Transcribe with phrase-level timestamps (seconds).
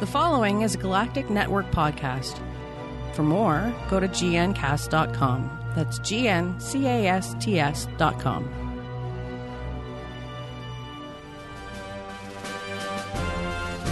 [0.00, 2.40] The following is a Galactic Network podcast.
[3.12, 5.72] For more, go to gncast.com.
[5.76, 6.60] That's G-N-C-A-S-T-S.com.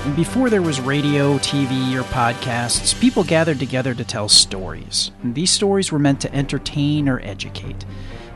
[0.06, 5.10] And before there was radio, TV, or podcasts, people gathered together to tell stories.
[5.22, 7.84] And these stories were meant to entertain or educate.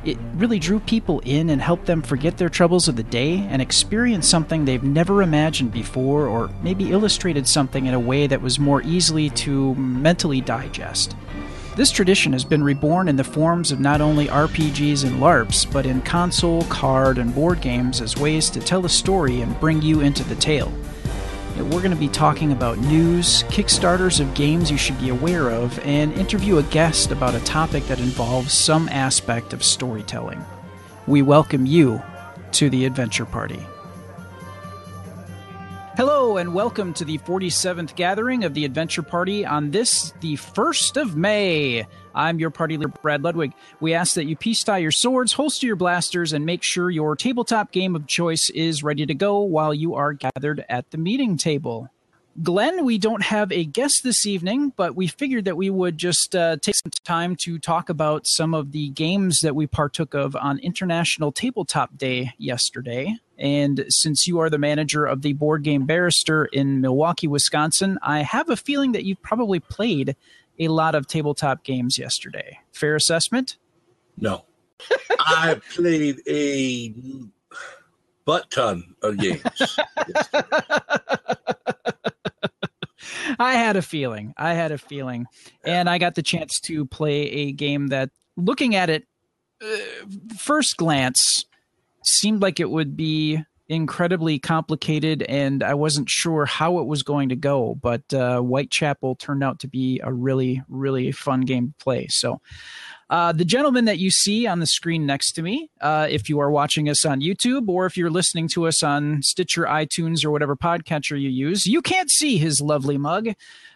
[0.04, 3.62] It really drew people in and helped them forget their troubles of the day and
[3.62, 8.58] experience something they've never imagined before, or maybe illustrated something in a way that was
[8.58, 11.14] more easily to mentally digest.
[11.76, 15.86] This tradition has been reborn in the forms of not only RPGs and LARPs, but
[15.86, 20.00] in console, card, and board games as ways to tell a story and bring you
[20.00, 20.72] into the tale.
[21.56, 25.78] We're going to be talking about news, Kickstarters of games you should be aware of,
[25.80, 30.42] and interview a guest about a topic that involves some aspect of storytelling.
[31.06, 32.02] We welcome you
[32.52, 33.64] to the Adventure Party.
[35.94, 41.00] Hello, and welcome to the 47th gathering of the Adventure Party on this, the 1st
[41.00, 41.86] of May.
[42.14, 43.52] I'm your party leader, Brad Ludwig.
[43.80, 47.16] We ask that you peace tie your swords, holster your blasters, and make sure your
[47.16, 51.36] tabletop game of choice is ready to go while you are gathered at the meeting
[51.36, 51.88] table.
[52.42, 56.34] Glenn, we don't have a guest this evening, but we figured that we would just
[56.34, 60.34] uh, take some time to talk about some of the games that we partook of
[60.34, 63.14] on International Tabletop Day yesterday.
[63.38, 68.20] And since you are the manager of the Board Game Barrister in Milwaukee, Wisconsin, I
[68.20, 70.16] have a feeling that you've probably played
[70.58, 72.58] a lot of tabletop games yesterday.
[72.72, 73.56] Fair assessment?
[74.16, 74.44] No.
[75.18, 76.94] I played a
[78.24, 79.42] butt ton of games.
[83.38, 84.34] I had a feeling.
[84.36, 85.26] I had a feeling.
[85.64, 89.06] And I got the chance to play a game that, looking at it,
[89.62, 89.76] uh,
[90.38, 91.44] first glance,
[92.04, 97.28] seemed like it would be incredibly complicated and I wasn't sure how it was going
[97.30, 97.74] to go.
[97.80, 102.06] But uh, Whitechapel turned out to be a really, really fun game to play.
[102.08, 102.40] So,
[103.10, 106.38] uh, the gentleman that you see on the screen next to me, uh, if you
[106.38, 110.30] are watching us on YouTube or if you're listening to us on Stitcher, iTunes, or
[110.30, 113.28] whatever podcatcher you use, you can't see his lovely mug.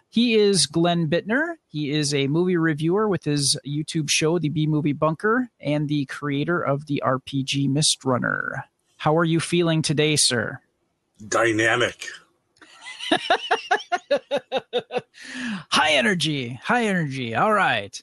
[0.09, 1.57] He is Glenn Bittner.
[1.69, 6.07] He is a movie reviewer with his YouTube show, The B Movie Bunker, and the
[6.07, 8.65] creator of the RPG Mist Runner.
[9.07, 10.59] How are you feeling today, sir?
[11.29, 12.09] Dynamic.
[15.71, 17.33] high energy, high energy.
[17.37, 18.03] All right.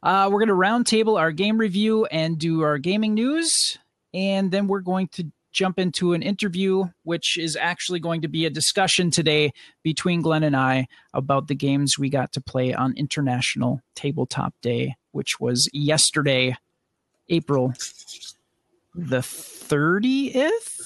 [0.00, 3.80] Uh, we're going to roundtable our game review and do our gaming news.
[4.14, 8.46] And then we're going to jump into an interview, which is actually going to be
[8.46, 9.50] a discussion today
[9.82, 14.94] between Glenn and I about the games we got to play on International Tabletop Day,
[15.10, 16.56] which was yesterday,
[17.28, 17.74] April
[18.94, 20.80] the 30th.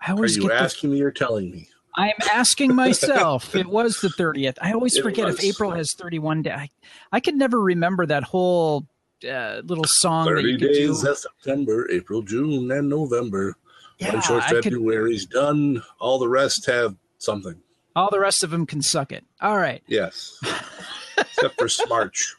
[0.00, 1.68] I always Are you asking the, me or telling me?
[1.94, 3.54] I'm asking myself.
[3.56, 4.56] it was the 30th.
[4.62, 5.38] I always it forget was.
[5.38, 6.52] if April has 31 days.
[6.54, 6.70] I,
[7.12, 8.86] I could never remember that whole
[9.28, 10.26] uh, little song.
[10.26, 13.56] 30 days of September, April, June, and November.
[13.98, 15.82] Yeah, One short February's could, done.
[15.98, 17.60] All the rest have something.
[17.96, 19.24] All the rest of them can suck it.
[19.40, 19.82] All right.
[19.88, 20.38] Yes.
[21.18, 22.34] Except for Smarch.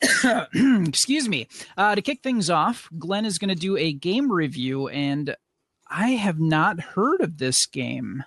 [0.54, 1.48] Excuse me.
[1.76, 5.34] Uh, to kick things off, Glenn is going to do a game review, and
[5.88, 8.24] I have not heard of this game.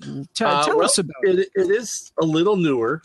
[0.00, 1.50] T- uh, tell well, us about it.
[1.54, 3.02] It is a little newer.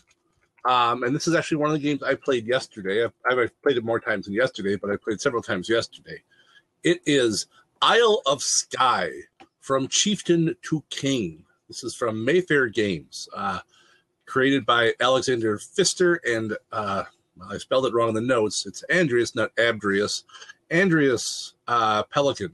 [0.64, 3.04] Um, and this is actually one of the games I played yesterday.
[3.04, 6.20] I've, I've, played it more times than yesterday, but I played several times yesterday.
[6.82, 7.46] It is
[7.80, 9.12] Isle of Skye
[9.60, 11.44] from Chieftain to King.
[11.68, 13.60] This is from Mayfair Games, uh,
[14.24, 17.04] created by Alexander Pfister and uh,
[17.50, 18.66] I spelled it wrong in the notes.
[18.66, 20.24] It's Andreas, not Abdrius.
[20.72, 22.52] Andreas uh, Pelikan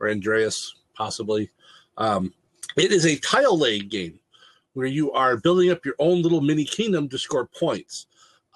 [0.00, 1.50] or Andreas, possibly.
[1.98, 2.32] Um,
[2.76, 4.18] it is a tile laying game
[4.74, 8.06] where you are building up your own little mini kingdom to score points.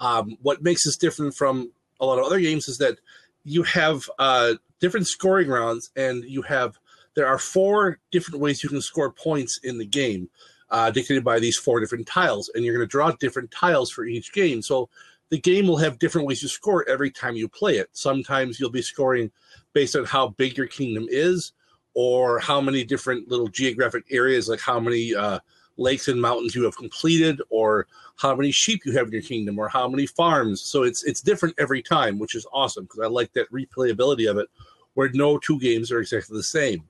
[0.00, 1.70] Um, what makes this different from
[2.00, 2.98] a lot of other games is that
[3.44, 6.78] you have uh, different scoring rounds, and you have
[7.14, 10.28] there are four different ways you can score points in the game,
[10.70, 14.04] uh, dictated by these four different tiles, and you're going to draw different tiles for
[14.04, 14.62] each game.
[14.62, 14.88] So
[15.30, 17.88] the game will have different ways to score every time you play it.
[17.92, 19.30] Sometimes you'll be scoring
[19.72, 21.52] based on how big your kingdom is,
[21.94, 25.38] or how many different little geographic areas, like how many uh,
[25.76, 27.86] lakes and mountains you have completed, or
[28.16, 30.60] how many sheep you have in your kingdom, or how many farms.
[30.60, 34.38] So it's it's different every time, which is awesome because I like that replayability of
[34.38, 34.48] it,
[34.94, 36.88] where no two games are exactly the same.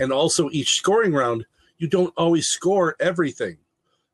[0.00, 1.44] And also each scoring round,
[1.78, 3.58] you don't always score everything.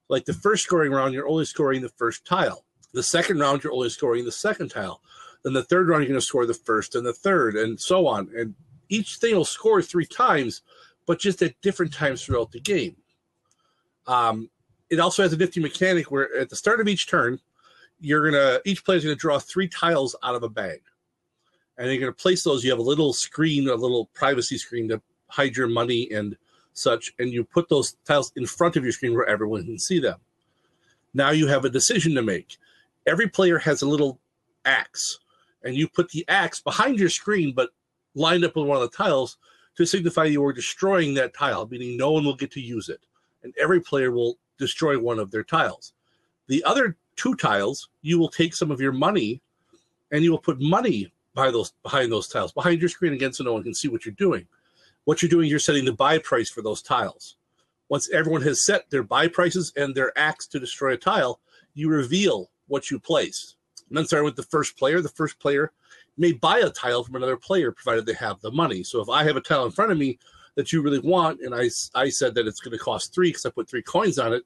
[0.08, 2.64] Like the first scoring round, you're only scoring the first tile.
[2.93, 5.02] The second round, you're only scoring the second tile.
[5.43, 8.06] Then the third round, you're going to score the first and the third, and so
[8.06, 8.31] on.
[8.37, 8.55] And
[8.88, 10.62] each thing will score three times,
[11.06, 12.96] but just at different times throughout the game.
[14.06, 14.50] Um,
[14.90, 17.40] it also has a nifty mechanic where at the start of each turn,
[18.00, 20.81] you're gonna each player's gonna draw three tiles out of a bag,
[21.76, 22.64] and you're gonna place those.
[22.64, 26.37] You have a little screen, a little privacy screen to hide your money and
[26.73, 29.99] such, and you put those tiles in front of your screen where everyone can see
[29.99, 30.19] them.
[31.12, 32.56] Now you have a decision to make.
[33.08, 34.20] Every player has a little
[34.66, 35.19] axe,
[35.64, 37.70] and you put the axe behind your screen, but
[38.14, 39.38] lined up with one of the tiles
[39.76, 43.00] to signify you are destroying that tile, meaning no one will get to use it,
[43.43, 45.94] and every player will destroy one of their tiles.
[46.49, 49.40] The other two tiles, you will take some of your money,
[50.12, 53.43] and you will put money behind those behind those tiles, behind your screen again, so
[53.43, 54.46] no one can see what you're doing.
[55.04, 57.37] What you're doing, you're setting the buy price for those tiles.
[57.88, 61.40] Once everyone has set their buy prices and their axe to destroy a tile,
[61.72, 63.56] you reveal what you place.
[63.88, 65.72] And then starting with the first player, the first player
[66.16, 68.82] may buy a tile from another player provided they have the money.
[68.82, 70.18] So if I have a tile in front of me
[70.56, 73.46] that you really want, and I, I said that it's going to cost three because
[73.46, 74.42] I put three coins on it,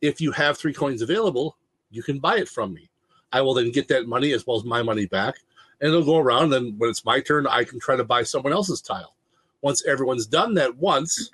[0.00, 1.56] if you have three coins available,
[1.90, 2.88] you can buy it from me.
[3.32, 5.36] I will then get that money as well as my money back,
[5.80, 6.52] and it'll go around.
[6.54, 9.14] And when it's my turn, I can try to buy someone else's tile.
[9.60, 11.30] Once everyone's done that once,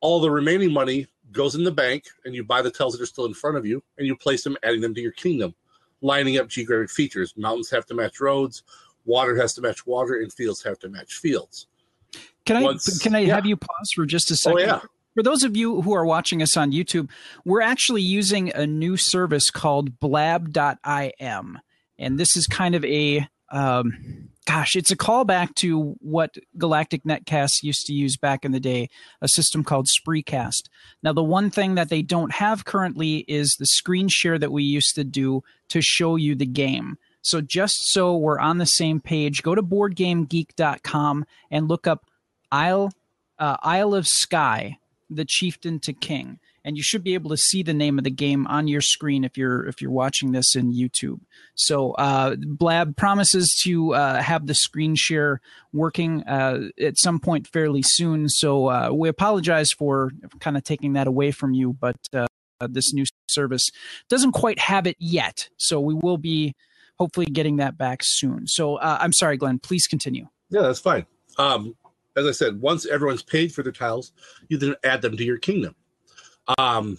[0.00, 3.06] all the remaining money goes in the bank, and you buy the tiles that are
[3.06, 5.54] still in front of you, and you place them, adding them to your kingdom,
[6.00, 7.34] lining up geographic features.
[7.36, 8.62] Mountains have to match roads,
[9.04, 11.66] water has to match water, and fields have to match fields.
[12.46, 13.34] Can I Once, can I yeah.
[13.34, 14.58] have you pause for just a second?
[14.58, 14.80] Oh yeah.
[15.14, 17.10] For those of you who are watching us on YouTube,
[17.44, 21.58] we're actually using a new service called blab.im.
[21.98, 27.62] And this is kind of a um, gosh, it's a callback to what Galactic Netcast
[27.62, 28.88] used to use back in the day,
[29.20, 30.70] a system called Spreecast.
[31.02, 34.62] Now, the one thing that they don't have currently is the screen share that we
[34.62, 36.96] used to do to show you the game.
[37.20, 42.06] So, just so we're on the same page, go to boardgamegeek.com and look up
[42.50, 42.90] Isle,
[43.38, 44.78] uh, Isle of Skye,
[45.10, 48.10] the Chieftain to King and you should be able to see the name of the
[48.10, 51.18] game on your screen if you're if you're watching this in YouTube.
[51.54, 55.40] So uh, Blab promises to uh, have the screen share
[55.72, 58.28] working uh, at some point fairly soon.
[58.28, 60.10] So uh, we apologize for
[60.40, 62.26] kind of taking that away from you, but uh,
[62.68, 63.70] this new service
[64.10, 65.48] doesn't quite have it yet.
[65.56, 66.54] So we will be
[66.98, 68.46] hopefully getting that back soon.
[68.46, 69.58] So uh, I'm sorry, Glenn.
[69.58, 70.28] Please continue.
[70.50, 71.06] Yeah, that's fine.
[71.38, 71.76] Um,
[72.14, 74.12] as I said, once everyone's paid for their tiles,
[74.48, 75.74] you then add them to your kingdom.
[76.56, 76.98] Um,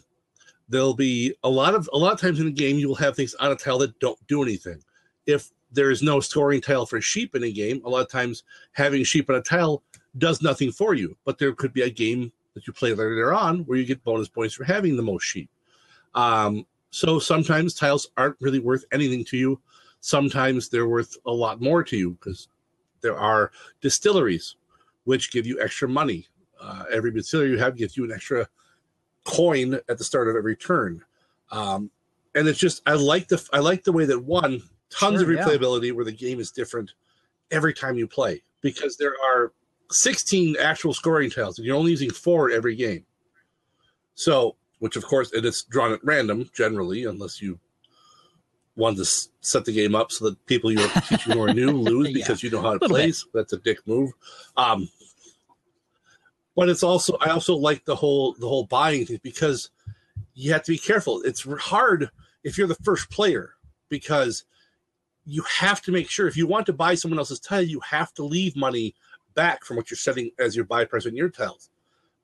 [0.67, 3.15] there'll be a lot of a lot of times in the game you will have
[3.15, 4.81] things on a tile that don't do anything.
[5.25, 8.43] If there is no scoring tile for sheep in a game, a lot of times
[8.73, 9.83] having sheep on a tile
[10.17, 11.15] does nothing for you.
[11.25, 14.27] But there could be a game that you play later on where you get bonus
[14.27, 15.49] points for having the most sheep.
[16.15, 19.61] Um, so sometimes tiles aren't really worth anything to you.
[20.01, 22.47] Sometimes they're worth a lot more to you because
[23.01, 24.55] there are distilleries
[25.03, 26.27] which give you extra money.
[26.61, 28.47] Uh, every distillery you have gives you an extra
[29.25, 31.03] coin at the start of every turn.
[31.51, 31.91] Um,
[32.35, 35.39] and it's just I like the I like the way that one tons sure, of
[35.39, 35.93] replayability yeah.
[35.93, 36.91] where the game is different
[37.51, 39.51] every time you play because there are
[39.91, 43.05] 16 actual scoring tiles and you're only using four every game.
[44.15, 47.59] So, which of course it is drawn at random generally, unless you
[48.75, 49.05] want to
[49.41, 52.49] set the game up so that people you're teaching who are new lose because you
[52.49, 53.07] know how to play.
[53.07, 53.17] Bit.
[53.33, 54.11] That's a dick move.
[54.57, 54.89] Um,
[56.59, 59.69] but it's also I also like the whole the whole buying thing because
[60.33, 61.21] you have to be careful.
[61.21, 62.09] It's hard
[62.43, 63.53] if you're the first player
[63.87, 64.43] because
[65.23, 68.13] you have to make sure if you want to buy someone else's tile, you have
[68.15, 68.93] to leave money
[69.35, 71.69] back from what you're setting as your buy price on your tiles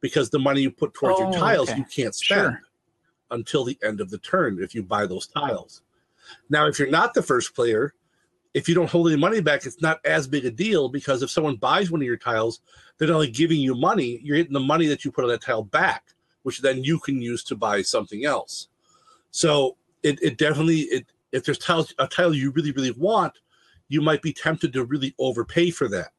[0.02, 1.80] because the money you put towards oh, your tiles okay.
[1.80, 2.62] you can't spend sure.
[3.32, 5.82] until the end of the turn if you buy those tiles.
[6.50, 7.94] Now, if you're not the first player,
[8.56, 11.30] if you don't hold any money back, it's not as big a deal because if
[11.30, 12.62] someone buys one of your tiles,
[12.98, 15.42] they're not only giving you money, you're getting the money that you put on that
[15.42, 18.70] tile back, which then you can use to buy something else.
[19.32, 23.34] So it, it definitely it if there's tiles a tile you really really want,
[23.90, 26.12] you might be tempted to really overpay for that.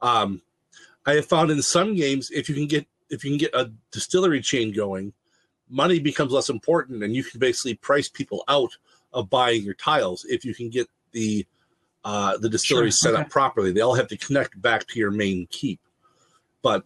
[0.00, 0.40] Um,
[1.04, 3.70] I have found in some games if you can get if you can get a
[3.90, 5.12] distillery chain going,
[5.68, 8.78] money becomes less important, and you can basically price people out
[9.12, 11.46] of buying your tiles if you can get the
[12.04, 13.22] uh, the distillery sure, set okay.
[13.22, 13.72] up properly.
[13.72, 15.80] They all have to connect back to your main keep.
[16.62, 16.84] But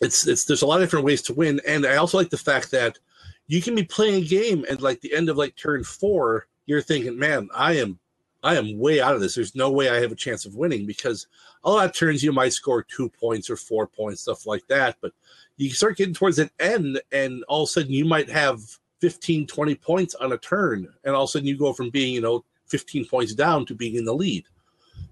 [0.00, 2.36] it's it's there's a lot of different ways to win, and I also like the
[2.36, 2.98] fact that
[3.46, 6.82] you can be playing a game and like the end of like turn four, you're
[6.82, 7.98] thinking, man, I am
[8.42, 9.34] I am way out of this.
[9.34, 11.26] There's no way I have a chance of winning because
[11.64, 14.96] a lot of turns you might score two points or four points, stuff like that.
[15.00, 15.12] But
[15.56, 18.60] you start getting towards an end, and all of a sudden you might have
[19.00, 22.14] 15, 20 points on a turn, and all of a sudden you go from being,
[22.14, 24.44] you know, 15 points down to being in the lead.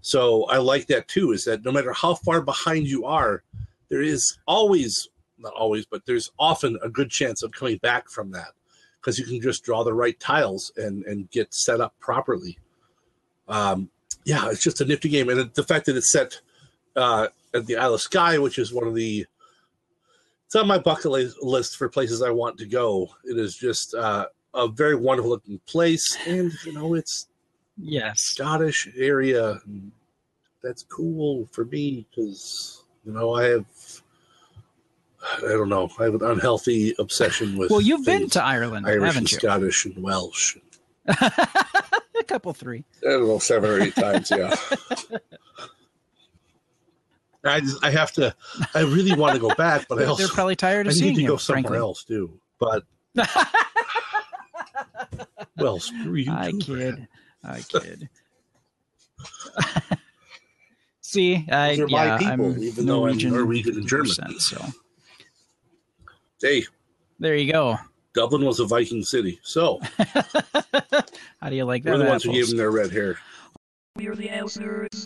[0.01, 1.33] So I like that too.
[1.33, 3.43] Is that no matter how far behind you are,
[3.89, 5.09] there is always
[5.39, 8.53] not always, but there's often a good chance of coming back from that
[9.01, 12.59] because you can just draw the right tiles and and get set up properly.
[13.49, 13.91] Um,
[14.25, 16.41] yeah, it's just a nifty game, and the fact that it's set
[16.97, 19.27] uh, at the Isle of Skye, which is one of the
[20.47, 21.11] it's on my bucket
[21.43, 23.09] list for places I want to go.
[23.25, 27.29] It is just uh, a very wonderful looking place, and you know it's
[27.77, 29.61] yes Scottish area.
[30.63, 33.67] That's cool for me because you know I have
[35.25, 37.71] I don't know I have an unhealthy obsession with.
[37.71, 39.39] Well, you've been to Ireland, Irish haven't and you?
[39.39, 40.57] Scottish and Welsh.
[42.23, 42.85] a couple, three.
[43.03, 44.31] I don't know, seven or eight times.
[44.31, 44.55] Yeah.
[47.45, 48.35] I just, I have to.
[48.75, 51.01] I really want to go back, but I also They're probably tired I of need
[51.01, 51.79] seeing to go somewhere frankly.
[51.79, 52.39] else too.
[52.61, 52.85] But
[55.57, 56.31] well, screw you.
[56.33, 57.09] I too, kid.
[57.45, 58.09] I kid.
[61.01, 64.41] See, I Those are my yeah, people, I'm even though I'm Norwegian, Norwegian and German.
[64.41, 64.65] So
[66.41, 66.65] Hey,
[67.21, 67.77] there you go.
[68.15, 69.81] Dublin was a Viking city, so
[71.41, 72.05] How do you like we're that?
[72.05, 73.19] the ones who gave them their red hair.
[73.97, 75.05] We're the Outsiders.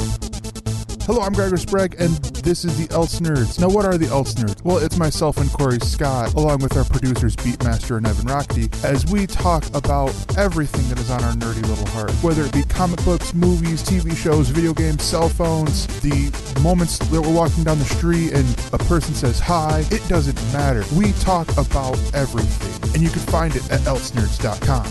[1.07, 3.61] Hello, I'm Gregor Sprague, and this is the Elts Nerds.
[3.61, 4.65] Now, what are the Elts Nerds?
[4.65, 9.07] Well, it's myself and Corey Scott, along with our producers Beatmaster and Evan Rockety, as
[9.07, 12.11] we talk about everything that is on our nerdy little heart.
[12.25, 17.09] Whether it be comic books, movies, TV shows, video games, cell phones, the moments that
[17.13, 20.83] we're walking down the street and a person says hi, it doesn't matter.
[20.97, 24.89] We talk about everything, and you can find it at eltsnerds.com.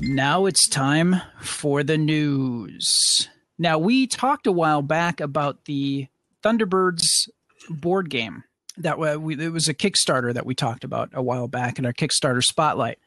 [0.00, 3.28] Now it's time for the news.
[3.58, 6.06] Now, we talked a while back about the
[6.42, 7.28] Thunderbirds
[7.68, 8.44] board game.
[8.76, 11.92] That we, it was a Kickstarter that we talked about a while back in our
[11.92, 12.98] Kickstarter spotlight.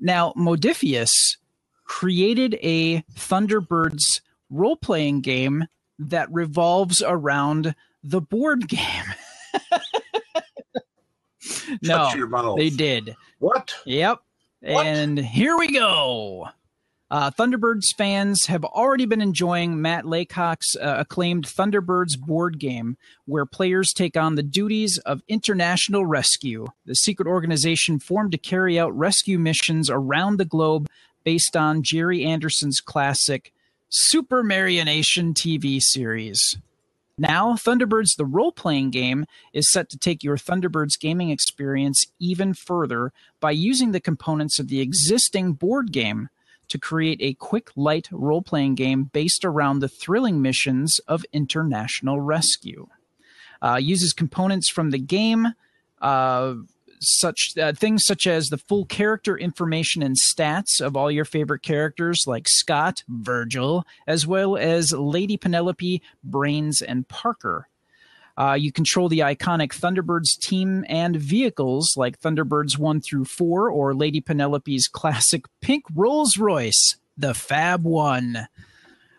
[0.00, 1.36] Now, Modiphius
[1.84, 4.20] created a Thunderbirds
[4.50, 5.66] role playing game
[6.00, 9.04] that revolves around the board game.
[11.82, 12.56] no, Shut your mouth.
[12.56, 13.14] they did.
[13.38, 13.74] What?
[13.86, 14.18] Yep.
[14.62, 14.86] What?
[14.86, 16.48] And here we go.
[17.10, 22.96] Uh, Thunderbirds fans have already been enjoying Matt Leacock's uh, acclaimed Thunderbirds board game,
[23.26, 28.78] where players take on the duties of international rescue, the secret organization formed to carry
[28.78, 30.88] out rescue missions around the globe
[31.24, 33.52] based on Gerry Anderson's classic
[33.90, 36.56] Super Marionation TV series.
[37.16, 42.54] Now, Thunderbirds the role playing game is set to take your Thunderbirds gaming experience even
[42.54, 46.28] further by using the components of the existing board game
[46.74, 52.20] to create a quick, light role playing game based around the thrilling missions of international
[52.20, 52.88] rescue.
[53.62, 55.46] Uh, uses components from the game,
[56.02, 56.54] uh,
[57.00, 61.62] such uh, things such as the full character information and stats of all your favorite
[61.62, 67.68] characters like Scott, Virgil, as well as Lady Penelope, Brains, and Parker.
[68.36, 73.94] Uh, you control the iconic Thunderbirds team and vehicles like Thunderbirds 1 through 4 or
[73.94, 78.48] Lady Penelope's classic pink Rolls Royce, the Fab One.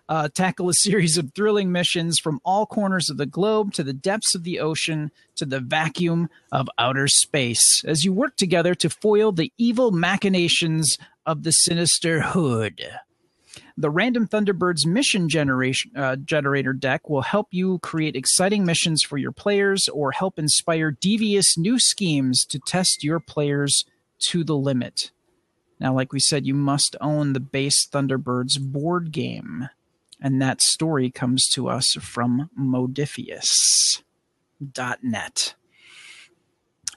[0.07, 3.93] Uh, tackle a series of thrilling missions from all corners of the globe to the
[3.93, 8.87] depths of the ocean to the vacuum of outer space as you work together to
[8.87, 12.87] foil the evil machinations of the sinister hood.
[13.77, 15.27] The random Thunderbirds mission
[15.95, 20.91] uh, generator deck will help you create exciting missions for your players or help inspire
[20.91, 23.83] devious new schemes to test your players
[24.29, 25.11] to the limit.
[25.77, 29.67] Now, like we said, you must own the base Thunderbirds board game.
[30.21, 35.55] And that story comes to us from Modiphius.net.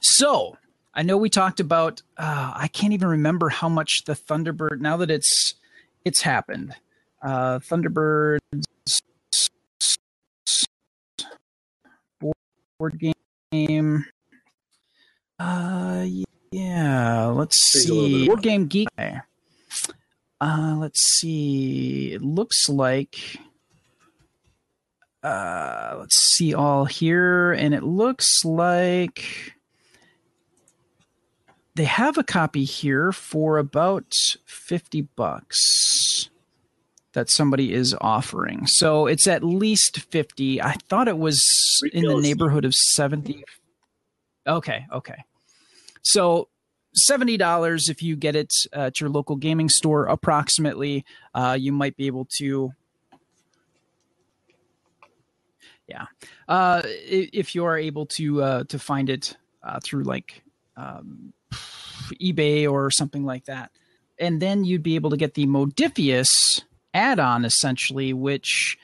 [0.01, 0.57] So,
[0.93, 4.95] I know we talked about, uh, I can't even remember how much the Thunderbird, now
[4.97, 5.55] that it's
[6.05, 6.75] it's happened.
[7.21, 8.39] Uh, Thunderbirds
[12.79, 13.13] board
[13.51, 14.05] game.
[15.37, 16.05] Uh,
[16.51, 17.25] yeah.
[17.25, 18.27] Let's Take a little bit see.
[18.27, 18.87] Board game geek.
[20.41, 22.13] Uh, let's see.
[22.13, 23.19] It looks like.
[25.21, 29.53] Uh, let's see all here, and it looks like
[31.79, 36.29] they have a copy here for about 50 bucks
[37.13, 38.67] that somebody is offering.
[38.67, 40.61] So it's at least 50.
[40.61, 41.41] I thought it was
[41.93, 43.45] in the neighborhood of 70.
[44.45, 45.23] Okay, okay.
[46.01, 46.49] So
[47.09, 51.05] $70 if you get it uh, at your local gaming store approximately.
[51.33, 52.73] Uh, you might be able to
[55.87, 56.07] yeah.
[56.45, 60.43] Uh, if you are able to uh, to find it uh, through like
[60.75, 61.33] um,
[62.15, 63.71] eBay or something like that.
[64.17, 66.27] And then you'd be able to get the Modiphius
[66.93, 68.77] add-on essentially, which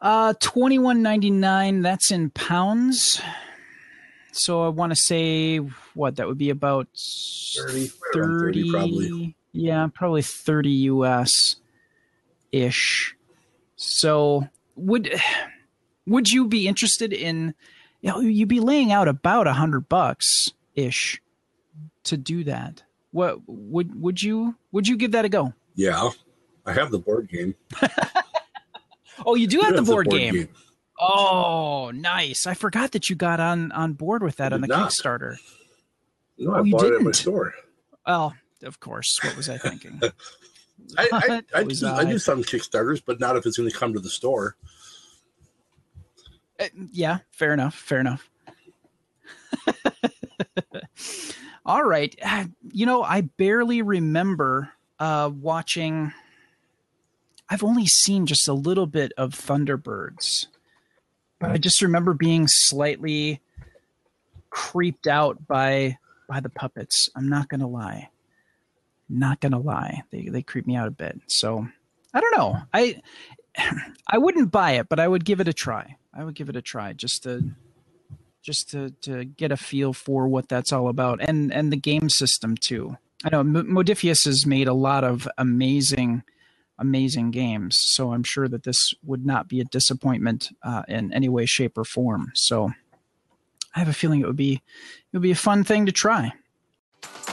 [0.00, 3.20] uh twenty one ninety nine, that's in pounds.
[4.32, 5.58] so I want to say
[5.94, 6.86] what that would be about
[7.56, 9.36] 30, around 30 probably.
[9.52, 11.56] Yeah, probably 30 US
[12.52, 13.16] ish.
[13.76, 15.12] So would
[16.06, 17.54] would you be interested in
[18.00, 21.20] you know, you'd be laying out about a hundred bucks ish
[22.08, 22.82] to do that.
[23.10, 25.54] What would would you would you give that a go?
[25.74, 26.10] Yeah,
[26.66, 27.54] I have the board game.
[29.26, 30.48] Oh, you do have I the board, game.
[31.00, 32.46] Oh, nice!
[32.46, 34.90] I forgot that you got on on board with that on the not.
[34.90, 35.36] Kickstarter.
[36.38, 37.52] No, Oh, I bought it at my store.
[38.06, 39.18] Well, of course.
[39.22, 40.00] What was I thinking?
[40.96, 43.92] I, I, I, do, I do some Kickstarters, but not if it's going to come
[43.92, 44.56] to the store.
[46.60, 47.74] Uh, yeah, fair enough.
[47.74, 48.30] Fair enough.
[51.68, 52.14] All right.
[52.70, 54.70] You know, I barely remember
[55.00, 56.12] uh, watching.
[57.48, 60.46] I've only seen just a little bit of Thunderbirds,
[61.40, 63.40] but I just remember being slightly
[64.50, 65.98] creeped out by
[66.28, 67.08] by the puppets.
[67.16, 68.10] I'm not gonna lie.
[69.08, 70.02] Not gonna lie.
[70.10, 71.20] They they creep me out a bit.
[71.26, 71.66] So
[72.14, 72.58] I don't know.
[72.72, 73.00] I
[74.06, 75.96] I wouldn't buy it, but I would give it a try.
[76.14, 77.50] I would give it a try just to
[78.42, 82.08] just to to get a feel for what that's all about and and the game
[82.08, 82.96] system too.
[83.24, 86.22] I know Modiphius has made a lot of amazing
[86.78, 91.28] amazing games, so I'm sure that this would not be a disappointment uh, in any
[91.28, 92.30] way, shape, or form.
[92.34, 92.70] So
[93.74, 94.62] I have a feeling it would be it
[95.12, 96.32] would be a fun thing to try.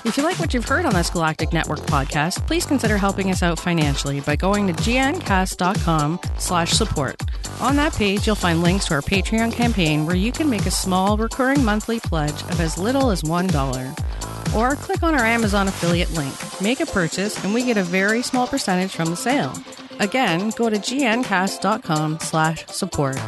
[0.05, 3.41] If you like what you've heard on this Galactic Network podcast, please consider helping us
[3.41, 7.19] out financially by going to gncast.com slash support.
[7.59, 10.71] On that page, you'll find links to our Patreon campaign where you can make a
[10.71, 14.55] small recurring monthly pledge of as little as $1.
[14.55, 18.21] Or click on our Amazon affiliate link, make a purchase, and we get a very
[18.21, 19.53] small percentage from the sale.
[19.99, 23.19] Again, go to gncast.com slash support.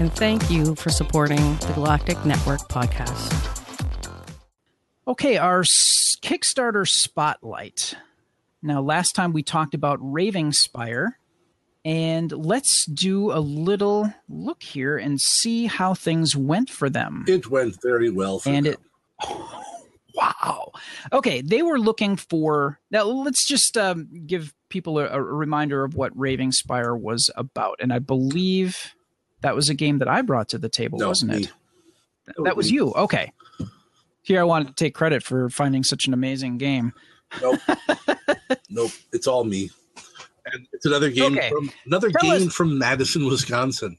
[0.00, 3.61] And thank you for supporting the Galactic Network podcast.
[5.06, 5.64] Okay, our
[6.22, 7.94] Kickstarter spotlight.
[8.62, 11.18] Now, last time we talked about Raving Spire,
[11.84, 17.24] and let's do a little look here and see how things went for them.
[17.26, 18.74] It went very well for and them.
[18.74, 18.80] it
[20.14, 20.70] wow
[21.12, 25.94] okay they were looking for now let's just um, give people a, a reminder of
[25.94, 28.94] what raving spire was about and i believe
[29.40, 31.44] that was a game that i brought to the table No, wasn't me.
[31.44, 33.32] it that was you okay
[34.22, 36.92] here i wanted to take credit for finding such an amazing game
[37.40, 37.60] Nope.
[38.68, 38.90] nope.
[39.10, 39.70] It's all me.
[40.44, 41.48] And it's another game Okay.
[41.48, 43.96] from another Tell game us- from Madison, Wisconsin.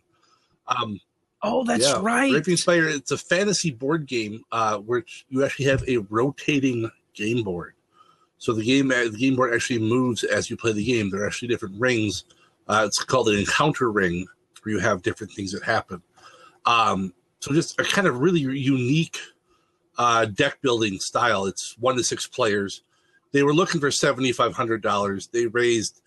[0.68, 1.00] Um,
[1.42, 2.88] oh that's yeah, right Raving Spire.
[2.90, 7.74] It's a fantasy board game, uh, which you actually have a rotating game board.
[8.38, 11.10] So the game, uh, the game board actually moves as you play the game.
[11.10, 12.26] There are actually different rings.
[12.68, 14.28] Uh, it's called an encounter ring,
[14.62, 16.04] where you have different things that happen.
[16.68, 19.18] Um, so just a kind of really unique
[19.98, 21.46] uh, deck building style.
[21.46, 22.82] It's one to six players.
[23.32, 25.28] They were looking for seventy five hundred dollars.
[25.28, 26.02] They raised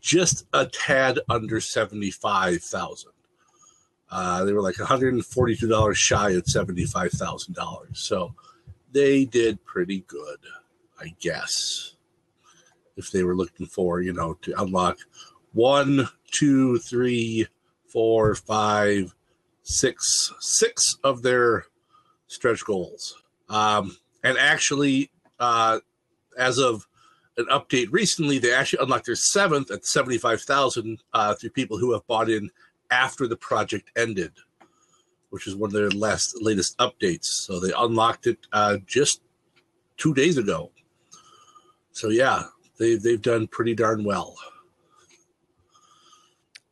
[0.00, 3.12] just a tad under seventy five thousand.
[4.10, 8.00] Uh, they were like one hundred and forty two dollars shy thousand dollars.
[8.00, 8.34] So
[8.92, 10.38] they did pretty good,
[10.98, 11.94] I guess.
[12.96, 14.98] If they were looking for, you know, to unlock
[15.52, 17.46] one, two, three,
[17.86, 19.14] four, five,
[19.62, 21.64] six, six of their
[22.26, 23.19] stretch goals.
[23.50, 25.80] Um, and actually, uh,
[26.38, 26.86] as of
[27.36, 31.92] an update recently, they actually unlocked their seventh at seventy-five thousand uh, through people who
[31.92, 32.50] have bought in
[32.90, 34.32] after the project ended,
[35.30, 37.26] which is one of their last latest updates.
[37.26, 39.20] So they unlocked it uh, just
[39.96, 40.70] two days ago.
[41.92, 42.44] So yeah,
[42.78, 44.36] they they've done pretty darn well.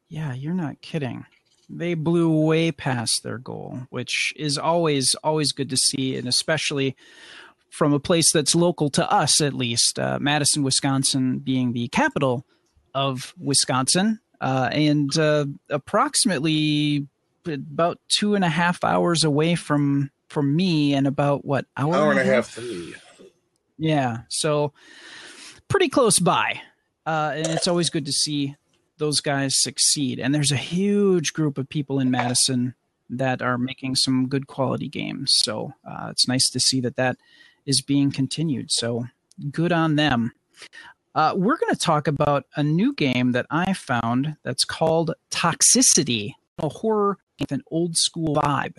[0.08, 1.26] Yeah, you're not kidding.
[1.70, 6.96] They blew way past their goal, which is always always good to see, and especially
[7.70, 12.46] from a place that's local to us, at least, uh, Madison, Wisconsin, being the capital
[12.94, 17.06] of Wisconsin, uh, and uh, approximately
[17.46, 22.10] about two and a half hours away from from me, and about what hour, Hour
[22.12, 22.94] and a half to me.
[23.78, 24.72] yeah, so
[25.68, 26.60] pretty close by,
[27.06, 28.56] uh, and it's always good to see
[28.98, 30.18] those guys succeed.
[30.18, 32.74] And there's a huge group of people in Madison
[33.10, 35.32] that are making some good quality games.
[35.36, 37.16] So uh, it's nice to see that that
[37.64, 38.70] is being continued.
[38.70, 39.06] So
[39.50, 40.32] good on them.
[41.14, 46.34] Uh, we're going to talk about a new game that I found that's called Toxicity,
[46.58, 48.76] a horror with an old school vibe.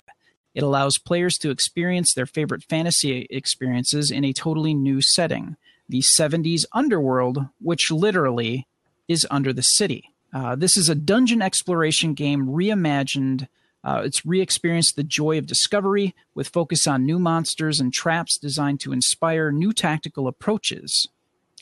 [0.53, 6.03] It allows players to experience their favorite fantasy experiences in a totally new setting, the
[6.19, 8.67] 70s underworld, which literally
[9.09, 10.13] is under the city.
[10.31, 13.47] Uh, this is a dungeon exploration game reimagined
[13.81, 18.37] Uh, it's re experienced the joy of discovery with focus on new monsters and traps
[18.37, 21.07] designed to inspire new tactical approaches.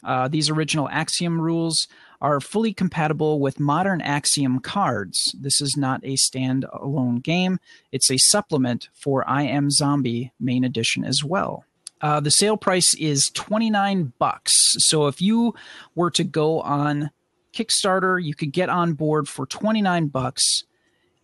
[0.03, 1.88] Uh, these original Axiom rules
[2.19, 5.36] are fully compatible with modern Axiom cards.
[5.39, 7.60] This is not a standalone game,
[7.91, 11.65] it's a supplement for I Am Zombie main edition as well.
[12.01, 14.53] Uh, the sale price is 29 bucks.
[14.79, 15.55] So if you
[15.95, 17.10] were to go on
[17.57, 20.63] Kickstarter, you could get on board for 29 bucks.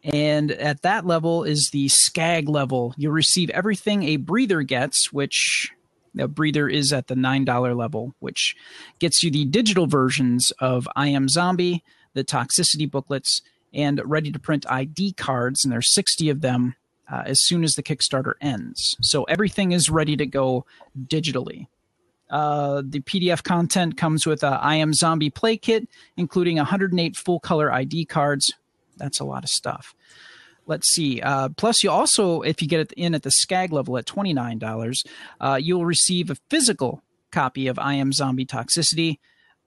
[0.04, 2.94] And at that level is the Skag level.
[2.98, 5.72] You'll receive everything a breather gets, which
[6.14, 8.56] the breather is at the $9 level, which
[9.00, 13.42] gets you the digital versions of I Am Zombie, the toxicity booklets,
[13.74, 15.64] and ready to print ID cards.
[15.64, 16.76] And there's 60 of them
[17.12, 18.96] uh, as soon as the Kickstarter ends.
[19.02, 20.66] So everything is ready to go
[20.98, 21.68] digitally.
[22.34, 27.40] Uh, the PDF content comes with a I Am Zombie play kit, including 108 full
[27.40, 28.52] color ID cards.
[28.98, 29.94] That's a lot of stuff.
[30.66, 31.22] Let's see.
[31.22, 35.06] Uh, plus, you also, if you get it in at the Skag level at $29,
[35.40, 39.20] uh, you'll receive a physical copy of I Am Zombie Toxicity,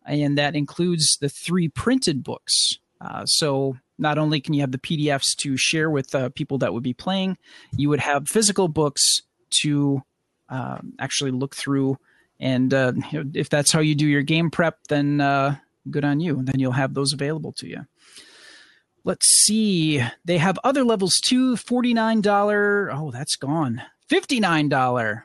[0.05, 2.81] and that includes the three printed books.
[3.01, 6.75] Uh, so not only can you have the PDFs to share with uh, people that
[6.75, 7.39] would be playing,
[7.77, 9.23] you would have physical books
[9.63, 10.03] to
[10.49, 11.97] um, actually look through.
[12.39, 12.93] And uh,
[13.35, 15.57] if that's how you do your game prep, then uh,
[15.91, 16.43] good on you.
[16.43, 17.87] Then you'll have those available to you.
[19.05, 20.03] Let's see.
[20.25, 21.55] They have other levels too.
[21.57, 22.89] $49.
[22.93, 23.83] Oh, that's gone.
[24.11, 25.23] $59.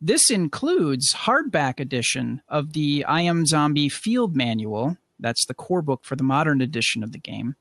[0.00, 6.04] This includes hardback edition of the I Am Zombie Field Manual, that's the core book
[6.04, 7.56] for the modern edition of the game.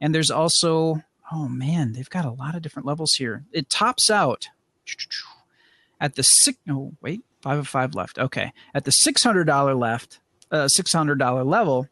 [0.00, 3.44] And there's also, oh man, they've got a lot of different levels here.
[3.52, 4.48] It tops out
[6.00, 6.58] at the six.
[6.68, 8.18] Oh wait, five of five left.
[8.18, 11.88] Okay, at the six hundred dollar left, uh, six hundred dollar level,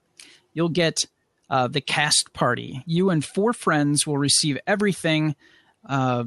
[0.55, 1.05] you'll get
[1.51, 2.83] uh, the cast party.
[2.87, 5.37] You and four friends will receive everything
[5.89, 6.25] uh,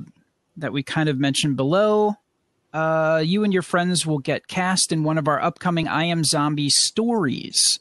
[0.58, 2.15] that we kind of mentioned below.
[2.72, 6.24] Uh, you and your friends will get cast in one of our upcoming I Am
[6.24, 7.80] Zombie stories.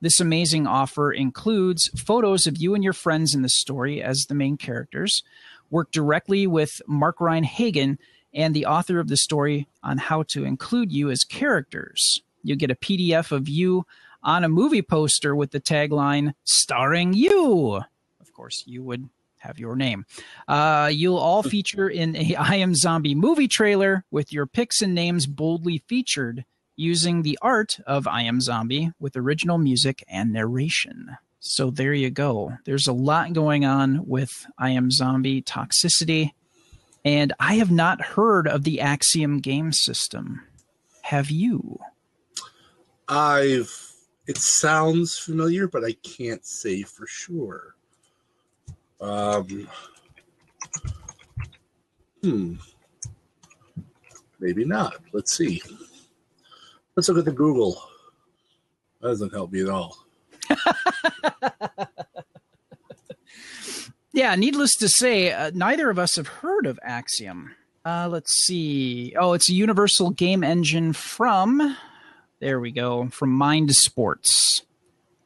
[0.00, 4.34] This amazing offer includes photos of you and your friends in the story as the
[4.34, 5.22] main characters,
[5.68, 7.98] work directly with Mark Rein-Hagen
[8.32, 12.22] and the author of the story on how to include you as characters.
[12.42, 13.86] You get a PDF of you
[14.22, 17.80] on a movie poster with the tagline starring you.
[18.20, 20.04] Of course, you would have your name.
[20.46, 24.94] Uh, you'll all feature in a I Am Zombie movie trailer with your pics and
[24.94, 26.44] names boldly featured
[26.76, 31.16] using the art of I Am Zombie with original music and narration.
[31.40, 32.52] So there you go.
[32.66, 36.32] There's a lot going on with I Am Zombie Toxicity.
[37.04, 40.42] And I have not heard of the Axiom game system.
[41.02, 41.78] Have you?
[43.08, 43.86] I've.
[44.26, 47.74] It sounds familiar, but I can't say for sure.
[49.00, 49.68] Um.
[52.22, 52.54] Hmm.
[54.38, 54.96] Maybe not.
[55.12, 55.62] Let's see.
[56.96, 57.82] Let's look at the Google.
[59.00, 59.96] That doesn't help me at all.
[64.12, 67.54] yeah, needless to say, uh, neither of us have heard of Axiom.
[67.84, 69.14] Uh, let's see.
[69.18, 71.76] Oh, it's a universal game engine from,
[72.40, 74.62] there we go, from Mind Sports.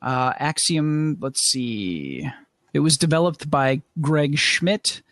[0.00, 2.28] Uh, Axiom, let's see.
[2.72, 5.02] It was developed by Greg Schmidt.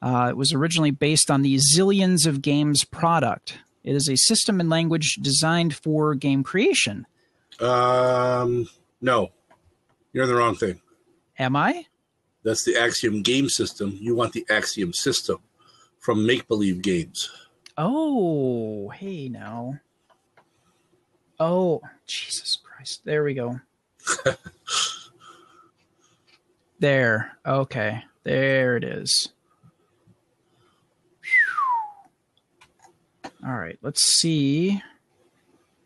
[0.00, 3.58] Uh, it was originally based on the Zillions of Games product.
[3.84, 7.06] It is a system and language designed for game creation.
[7.60, 8.68] Um,
[9.00, 9.32] no,
[10.12, 10.80] you're the wrong thing.
[11.38, 11.86] Am I?
[12.42, 13.96] That's the Axiom game system.
[14.00, 15.38] You want the Axiom system
[15.98, 17.30] from Make Believe Games.
[17.76, 19.80] Oh, hey now.
[21.40, 23.02] Oh, Jesus Christ.
[23.04, 23.60] There we go.
[26.80, 27.36] there.
[27.46, 28.02] Okay.
[28.24, 29.28] There it is.
[33.46, 34.82] All right, let's see.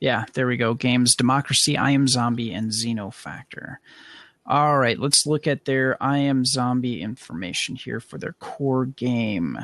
[0.01, 0.75] Yeah, there we go.
[0.75, 3.77] Games Democracy, I Am Zombie, and Xenofactor.
[4.45, 9.57] All right, let's look at their I Am Zombie information here for their core game.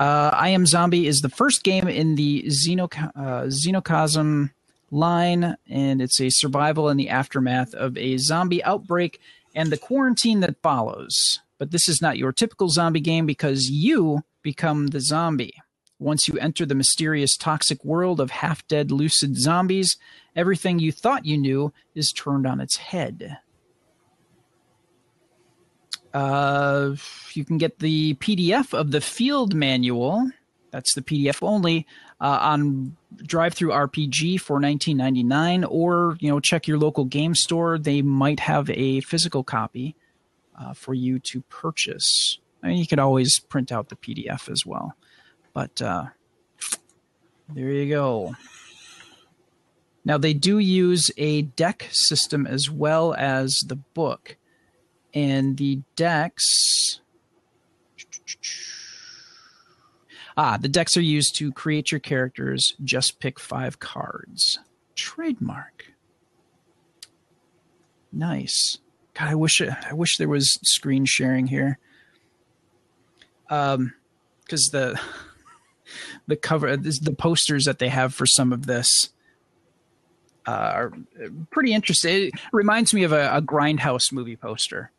[0.00, 4.50] Uh, I Am Zombie is the first game in the Xenoc- uh, Xenocosm
[4.90, 9.20] line, and it's a survival in the aftermath of a zombie outbreak
[9.54, 11.40] and the quarantine that follows.
[11.58, 15.54] But this is not your typical zombie game because you become the zombie.
[16.00, 19.96] Once you enter the mysterious toxic world of half dead lucid zombies,
[20.34, 23.38] everything you thought you knew is turned on its head.
[26.14, 26.94] Uh,
[27.34, 30.30] you can get the PDF of the field manual.
[30.70, 31.86] That's the PDF only
[32.20, 37.78] uh, on DriveThruRPG for 19.99, or you know check your local game store.
[37.78, 39.96] They might have a physical copy.
[40.58, 42.38] uh, for you to purchase.
[42.62, 44.94] I mean, you could always print out the PDF as well,
[45.52, 46.06] but uh,
[47.52, 48.34] there you go.
[50.04, 54.36] Now they do use a deck system as well as the book,
[55.14, 57.00] and the decks.
[60.36, 62.74] Ah, the decks are used to create your characters.
[62.82, 64.58] Just pick five cards.
[64.96, 65.94] Trademark.
[68.12, 68.78] Nice.
[69.14, 71.78] God, I wish I wish there was screen sharing here.
[73.48, 73.94] Um,
[74.42, 75.00] because the
[76.26, 79.10] the cover, the posters that they have for some of this
[80.46, 80.92] uh, are
[81.50, 82.26] pretty interesting.
[82.26, 84.90] It reminds me of a, a Grindhouse movie poster.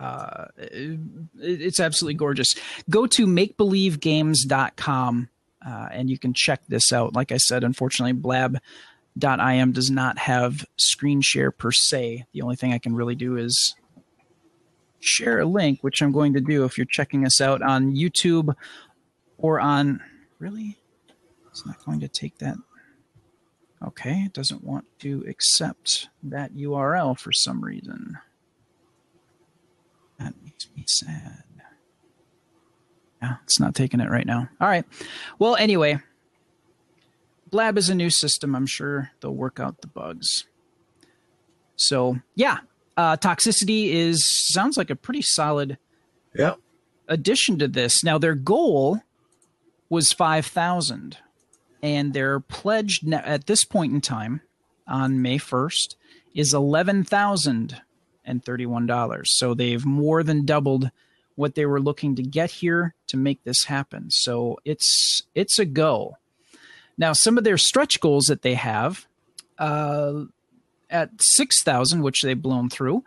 [0.00, 0.98] Uh, it,
[1.38, 2.54] it's absolutely gorgeous.
[2.88, 5.28] Go to makebelievegames.com
[5.66, 7.14] uh, and you can check this out.
[7.14, 12.24] Like I said, unfortunately, blab.im does not have screen share per se.
[12.32, 13.74] The only thing I can really do is
[15.00, 18.54] share a link, which I'm going to do if you're checking us out on YouTube
[19.36, 20.00] or on.
[20.38, 20.78] Really?
[21.50, 22.56] It's not going to take that.
[23.82, 28.18] Okay, it doesn't want to accept that URL for some reason.
[30.20, 31.42] That makes me sad.
[33.22, 34.48] Yeah, it's not taking it right now.
[34.60, 34.84] All right.
[35.38, 35.98] Well, anyway,
[37.50, 38.54] Blab is a new system.
[38.54, 40.44] I'm sure they'll work out the bugs.
[41.76, 42.58] So, yeah,
[42.96, 45.78] uh, toxicity is sounds like a pretty solid
[46.34, 46.54] Yeah.
[47.08, 48.04] addition to this.
[48.04, 49.00] Now, their goal
[49.88, 51.18] was 5,000,
[51.82, 54.42] and their pledge at this point in time
[54.86, 55.96] on May 1st
[56.34, 56.52] is
[58.26, 59.26] $11,031.
[59.26, 60.90] So they've more than doubled
[61.36, 64.10] what they were looking to get here to make this happen.
[64.10, 66.16] So it's it's a go.
[66.98, 69.06] Now, some of their stretch goals that they have
[69.58, 70.24] uh,
[70.90, 73.04] at 6,000, which they've blown through,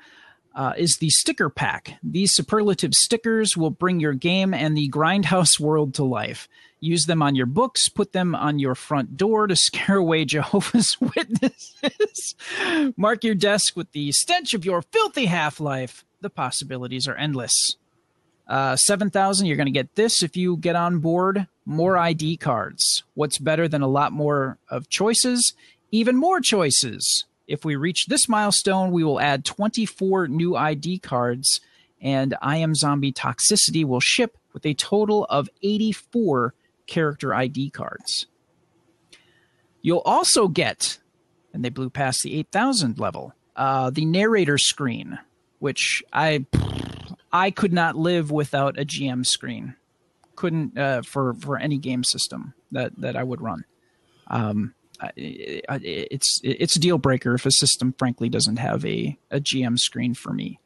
[0.55, 1.99] uh, is the sticker pack.
[2.01, 6.47] These superlative stickers will bring your game and the grindhouse world to life.
[6.83, 10.97] Use them on your books, put them on your front door to scare away Jehovah's
[11.15, 12.35] Witnesses.
[12.97, 16.03] Mark your desk with the stench of your filthy half life.
[16.19, 17.77] The possibilities are endless.
[18.49, 21.47] Uh, 7,000, you're going to get this if you get on board.
[21.65, 23.03] More ID cards.
[23.13, 25.53] What's better than a lot more of choices?
[25.89, 27.23] Even more choices.
[27.47, 31.61] If we reach this milestone, we will add 24 new ID cards,
[32.01, 36.53] and I Am Zombie Toxicity will ship with a total of 84
[36.93, 38.27] character ID cards.
[39.81, 40.99] You'll also get,
[41.53, 45.19] and they blew past the 8,000 level, uh, the narrator screen,
[45.59, 46.45] which I
[47.31, 49.75] I could not live without a GM screen.
[50.35, 53.65] Couldn't uh, for for any game system that that I would run.
[54.27, 59.17] Um, I- I- it's it's a deal breaker if a system frankly doesn't have a
[59.31, 60.59] a GM screen for me.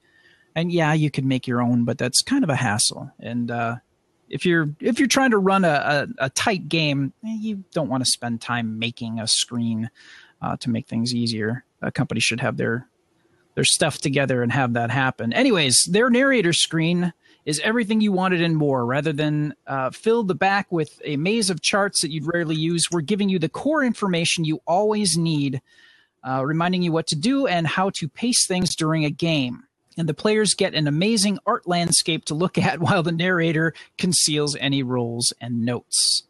[0.55, 3.11] And yeah, you could make your own, but that's kind of a hassle.
[3.19, 3.75] And uh,
[4.29, 7.89] if you're if you're trying to run a, a, a tight game, eh, you don't
[7.89, 9.89] want to spend time making a screen
[10.41, 11.63] uh, to make things easier.
[11.81, 12.87] A company should have their
[13.55, 15.33] their stuff together and have that happen.
[15.33, 17.13] Anyways, their narrator screen
[17.45, 18.85] is everything you wanted and more.
[18.85, 22.91] Rather than uh, fill the back with a maze of charts that you'd rarely use,
[22.91, 25.61] we're giving you the core information you always need,
[26.23, 29.63] uh, reminding you what to do and how to pace things during a game.
[29.97, 34.55] And the players get an amazing art landscape to look at while the narrator conceals
[34.59, 36.23] any rolls and notes.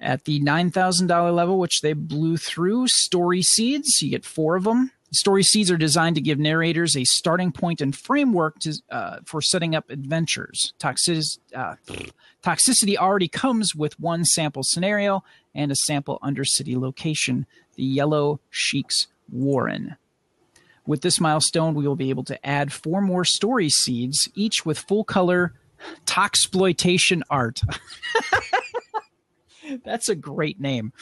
[0.00, 4.90] At the $9,000 level, which they blew through, Story Seeds, you get four of them.
[5.12, 9.42] Story seeds are designed to give narrators a starting point and framework to, uh, for
[9.42, 10.72] setting up adventures.
[10.78, 11.22] Toxic,
[11.54, 11.74] uh,
[12.42, 15.22] toxicity already comes with one sample scenario
[15.54, 19.96] and a sample Undercity location, the Yellow Sheik's Warren.
[20.86, 24.78] With this milestone, we will be able to add four more story seeds, each with
[24.78, 25.54] full color
[26.06, 27.60] toxploitation art.
[29.84, 30.92] That's a great name.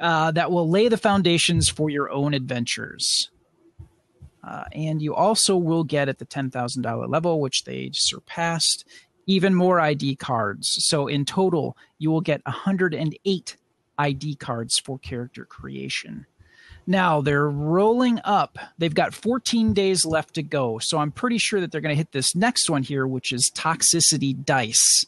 [0.00, 3.30] Uh, that will lay the foundations for your own adventures.
[4.42, 8.84] Uh, and you also will get at the $10,000 level, which they surpassed,
[9.26, 10.68] even more ID cards.
[10.86, 13.56] So in total, you will get 108
[13.98, 16.26] ID cards for character creation.
[16.88, 18.58] Now they're rolling up.
[18.78, 20.78] They've got 14 days left to go.
[20.78, 23.52] So I'm pretty sure that they're going to hit this next one here, which is
[23.54, 25.04] Toxicity Dice.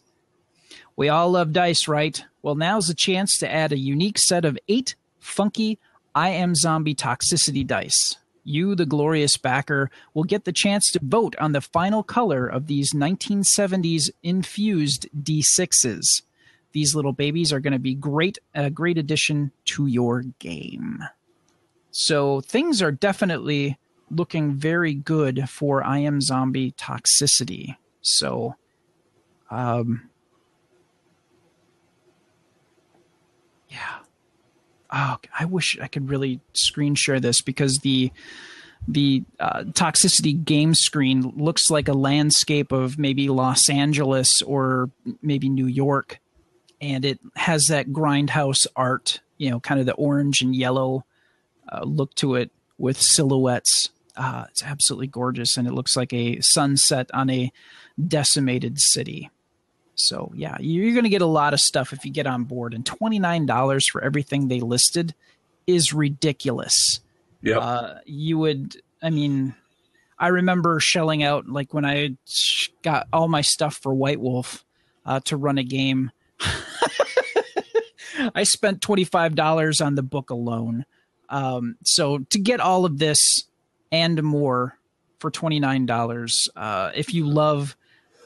[0.95, 2.23] We all love dice, right?
[2.43, 5.79] Well, now's a chance to add a unique set of eight funky
[6.15, 8.17] I Am Zombie Toxicity dice.
[8.45, 12.67] You, the glorious backer, will get the chance to vote on the final color of
[12.67, 16.23] these 1970s infused D6s.
[16.73, 21.05] These little babies are going to be great, a great addition to your game.
[21.91, 23.79] So things are definitely
[24.11, 27.77] looking very good for I am zombie toxicity.
[28.03, 28.57] So,
[29.51, 30.09] um,
[33.69, 33.99] yeah.
[34.93, 38.11] Oh, I wish I could really screen share this because the
[38.89, 44.91] the uh, toxicity game screen looks like a landscape of maybe Los Angeles or
[45.23, 46.19] maybe New York,
[46.81, 51.05] and it has that grindhouse art, you know, kind of the orange and yellow
[51.71, 53.91] uh, look to it with silhouettes.
[54.17, 57.53] Uh, it's absolutely gorgeous, and it looks like a sunset on a
[58.09, 59.31] decimated city.
[59.95, 62.75] So yeah, you're going to get a lot of stuff if you get on board,
[62.75, 65.15] and twenty nine dollars for everything they listed
[65.67, 67.01] is ridiculous.
[67.43, 67.59] Yeah.
[67.59, 69.55] Uh, you would, I mean,
[70.19, 72.17] I remember shelling out like when I
[72.83, 74.65] got all my stuff for White Wolf
[75.07, 76.11] uh, to run a game.
[78.35, 80.85] I spent twenty five dollars on the book alone.
[81.31, 83.45] Um, so to get all of this
[83.91, 84.77] and more
[85.19, 87.77] for twenty nine dollars, uh, if you love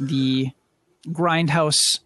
[0.01, 0.51] the
[1.07, 2.01] grindhouse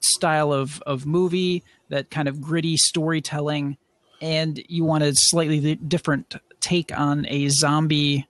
[0.00, 3.76] style of of movie, that kind of gritty storytelling,
[4.20, 8.26] and you want a slightly different take on a zombie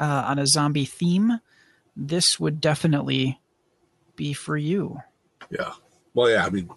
[0.00, 1.40] uh, on a zombie theme,
[1.94, 3.38] this would definitely
[4.16, 5.00] be for you.
[5.50, 5.72] Yeah.
[6.14, 6.46] Well, yeah.
[6.46, 6.70] I mean,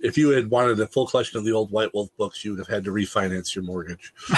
[0.00, 2.58] if you had wanted a full collection of the old White Wolf books, you would
[2.58, 4.12] have had to refinance your mortgage.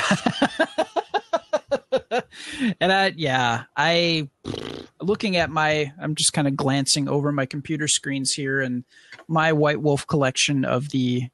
[2.81, 4.29] and I, yeah, I
[5.01, 8.85] looking at my, I'm just kind of glancing over my computer screens here, and
[9.29, 11.29] my White Wolf collection of the,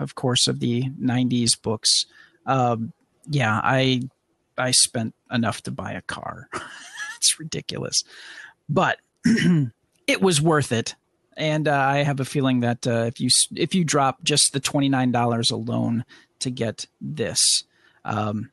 [0.00, 2.06] of course, of the '90s books.
[2.46, 2.92] Um,
[3.28, 4.02] yeah, I,
[4.58, 6.48] I spent enough to buy a car.
[7.16, 8.02] it's ridiculous,
[8.68, 8.98] but
[10.06, 10.94] it was worth it.
[11.36, 14.60] And uh, I have a feeling that uh, if you if you drop just the
[14.60, 16.04] twenty nine dollars alone
[16.38, 17.64] to get this,
[18.04, 18.50] um,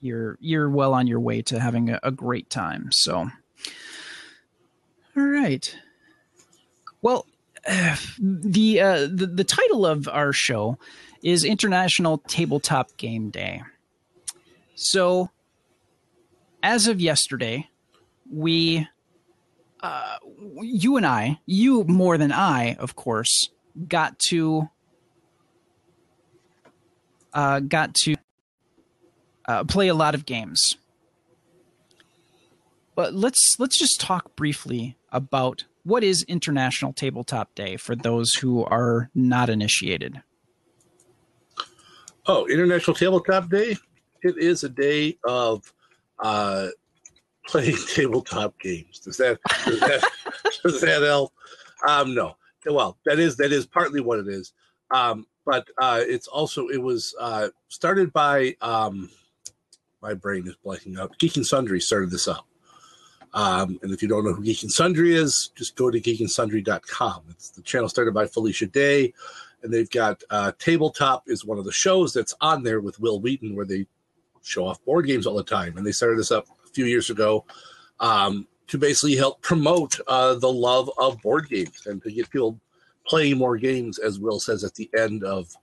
[0.00, 2.88] you're you're well on your way to having a, a great time.
[2.92, 3.30] So,
[5.16, 5.76] all right.
[7.00, 7.26] Well,
[8.18, 10.78] the, uh, the the title of our show
[11.22, 13.62] is International Tabletop Game Day.
[14.74, 15.30] So,
[16.62, 17.70] as of yesterday,
[18.30, 18.88] we,
[20.60, 23.48] you and I, you more than I, of course,
[23.88, 24.68] got to,
[27.32, 28.16] uh, got to
[29.46, 30.76] uh, play a lot of games.
[32.94, 38.64] But let's let's just talk briefly about what is International Tabletop Day for those who
[38.64, 40.22] are not initiated.
[42.26, 43.76] Oh, International Tabletop Day.
[44.22, 45.72] It is a day of
[46.22, 46.68] uh,
[47.46, 48.98] playing tabletop games.
[48.98, 50.10] Does that does that,
[50.62, 51.32] does that help?
[51.86, 52.36] Um, no.
[52.66, 54.52] Well, that is that is partly what it is.
[54.90, 59.10] Um, but uh, it's also it was uh, started by um,
[60.00, 61.18] my brain is blanking out.
[61.18, 62.46] Geek and Sundry started this up.
[63.34, 67.22] Um, and if you don't know who Geek and Sundry is, just go to geekandsundry.com.
[67.30, 69.12] It's the channel started by Felicia Day,
[69.62, 73.20] and they've got uh, Tabletop is one of the shows that's on there with Wil
[73.20, 73.86] Wheaton, where they
[74.42, 75.76] show off board games all the time.
[75.76, 77.44] And they started this up few years ago
[78.00, 82.58] um, to basically help promote uh, the love of board games and to get people
[83.06, 85.54] playing more games, as Wil says at the end of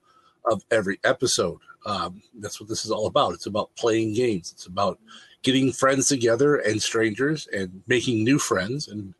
[0.50, 1.58] of every episode.
[1.86, 3.34] Um, that's what this is all about.
[3.34, 4.52] It's about playing games.
[4.52, 4.98] It's about
[5.42, 9.14] getting friends together and strangers and making new friends and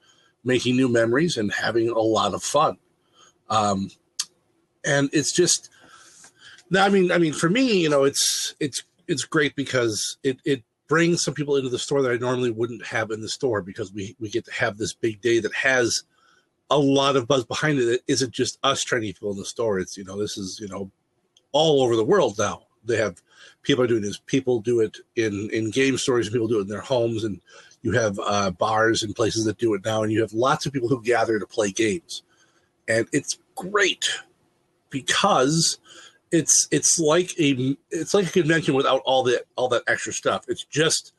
[0.44, 2.78] making new memories and having a lot of fun.
[3.50, 3.90] Um,
[4.84, 5.70] and it's just,
[6.76, 10.62] I mean, I mean, for me, you know, it's it's it's great because it it
[10.88, 13.92] brings some people into the store that I normally wouldn't have in the store because
[13.92, 16.04] we we get to have this big day that has
[16.70, 17.88] a lot of buzz behind it.
[17.88, 19.78] It isn't just us training people in the store.
[19.78, 20.90] It's you know this is you know
[21.52, 22.62] all over the world now.
[22.84, 23.22] They have
[23.62, 24.20] people are doing this.
[24.26, 27.40] People do it in in game stores, and people do it in their homes, and
[27.82, 30.72] you have uh, bars and places that do it now, and you have lots of
[30.72, 32.22] people who gather to play games,
[32.88, 34.08] and it's great
[34.90, 35.78] because
[36.32, 40.46] it's it's like a it's like a convention without all the all that extra stuff.
[40.48, 41.12] It's just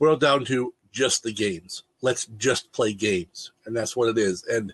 [0.00, 1.84] boiled down to just the games.
[2.00, 4.42] Let's just play games, and that's what it is.
[4.44, 4.72] And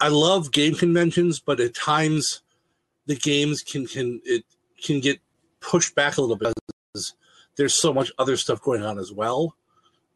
[0.00, 2.42] I love game conventions, but at times
[3.06, 4.44] the games can can it
[4.82, 5.20] can get
[5.60, 6.52] pushed back a little bit
[6.92, 7.14] because
[7.56, 9.56] there's so much other stuff going on as well.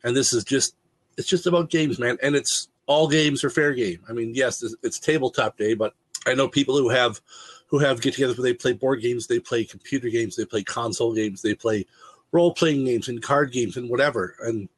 [0.05, 0.75] And this is just
[1.17, 2.19] it's just about games, man.
[2.23, 4.01] And it's all games are fair game.
[4.09, 5.95] I mean, yes, it's, it's tabletop day, but
[6.27, 7.21] I know people who have
[7.73, 10.63] who have get together where they play board games, they play computer games, they play
[10.63, 11.87] console games, they play
[12.31, 14.37] role playing games and card games and whatever.
[14.41, 14.69] And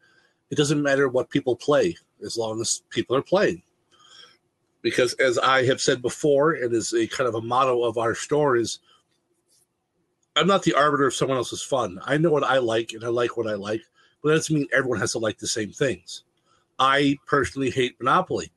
[0.50, 3.62] it doesn't matter what people play as long as people are playing.
[4.80, 8.14] Because as I have said before, and is a kind of a motto of our
[8.14, 8.78] store is
[10.36, 11.98] I'm not the arbiter of someone else's fun.
[12.04, 13.82] I know what I like and I like what I like,
[14.22, 16.22] but that doesn't mean everyone has to like the same things.
[16.78, 18.52] I personally hate Monopoly,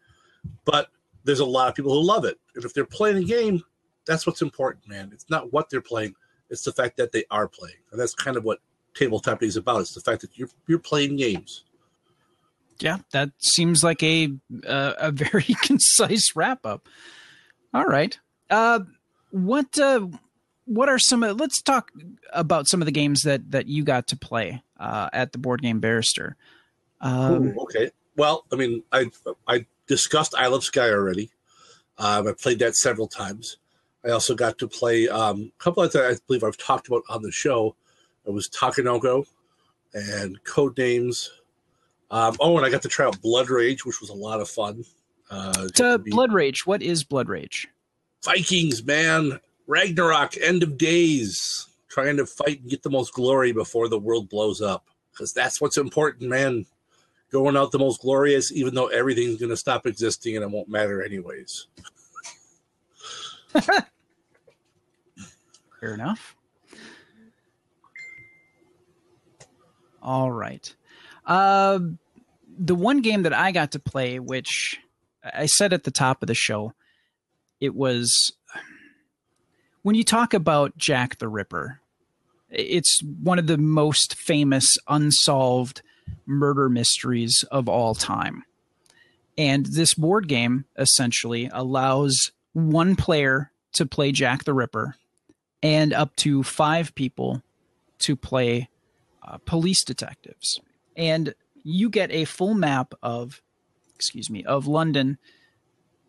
[0.64, 0.90] but
[1.24, 2.38] there's a lot of people who love it.
[2.54, 3.64] And if they're playing a game,
[4.08, 5.12] that's what's important, man.
[5.14, 6.16] It's not what they're playing,
[6.50, 7.78] it's the fact that they are playing.
[7.92, 8.60] And that's kind of what
[8.96, 9.82] tabletop is about.
[9.82, 11.64] It's the fact that you're you're playing games.
[12.80, 14.30] Yeah, that seems like a
[14.66, 16.88] uh, a very concise wrap up.
[17.74, 18.18] All right.
[18.50, 18.80] Uh,
[19.32, 20.08] what uh,
[20.68, 21.92] what are some of let's talk
[22.34, 25.62] about some of the games that that you got to play uh, at the board
[25.62, 26.36] game barrister
[27.02, 29.10] um, Ooh, okay well i mean i
[29.48, 31.32] i discussed isle of Skye already
[31.98, 33.58] um, i played that several times
[34.06, 37.04] i also got to play um, a couple of that i believe i've talked about
[37.10, 37.76] on the show
[38.26, 39.26] it was takenoko
[39.94, 41.32] and code names
[42.12, 44.50] um, oh and i got to try out blood rage which was a lot of
[44.50, 44.84] fun
[45.30, 47.68] uh, to blood rage what is blood rage
[48.24, 53.90] vikings man Ragnarok, end of days, trying to fight and get the most glory before
[53.90, 54.86] the world blows up.
[55.12, 56.66] Because that's what's important, man.
[57.32, 60.70] Going out the most glorious, even though everything's going to stop existing and it won't
[60.70, 61.68] matter anyways.
[65.80, 66.36] Fair enough.
[70.02, 70.74] All right.
[71.26, 71.80] Uh,
[72.58, 74.80] the one game that I got to play, which
[75.24, 76.74] I said at the top of the show,
[77.60, 78.32] it was
[79.82, 81.82] when you talk about Jack the Ripper,
[82.50, 85.82] it's one of the most famous unsolved
[86.26, 88.44] murder mysteries of all time.
[89.38, 94.96] And this board game essentially allows one player to play Jack the Ripper
[95.62, 97.44] and up to five people
[98.00, 98.70] to play
[99.22, 100.60] uh, police detectives.
[100.96, 103.42] And you get a full map of,
[103.96, 105.20] excuse me, of London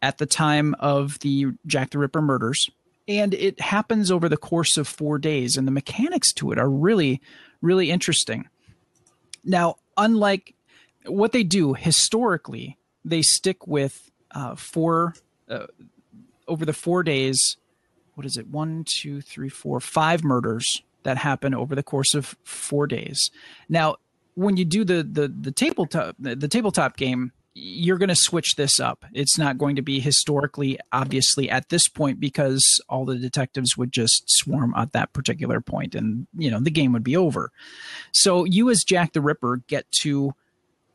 [0.01, 2.71] at the time of the Jack the Ripper murders
[3.09, 6.69] and it happens over the course of four days and the mechanics to it are
[6.71, 7.21] really
[7.61, 8.49] really interesting
[9.43, 10.55] now unlike
[11.07, 15.15] what they do historically they stick with uh, four
[15.49, 15.67] uh,
[16.49, 17.57] over the four days
[18.15, 22.37] what is it one two three four five murders that happen over the course of
[22.45, 23.31] four days
[23.69, 23.97] now
[24.35, 28.79] when you do the the, the tabletop the tabletop game you're going to switch this
[28.79, 29.05] up.
[29.13, 33.93] It's not going to be historically, obviously, at this point because all the detectives would
[33.93, 37.51] just swarm at that particular point and, you know, the game would be over.
[38.13, 40.35] So you, as Jack the Ripper, get to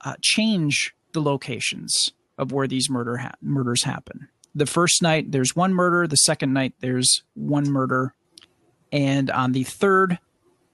[0.01, 4.29] uh, change the locations of where these murder ha- murders happen.
[4.55, 6.07] The first night, there's one murder.
[6.07, 8.13] The second night, there's one murder.
[8.91, 10.19] And on the third,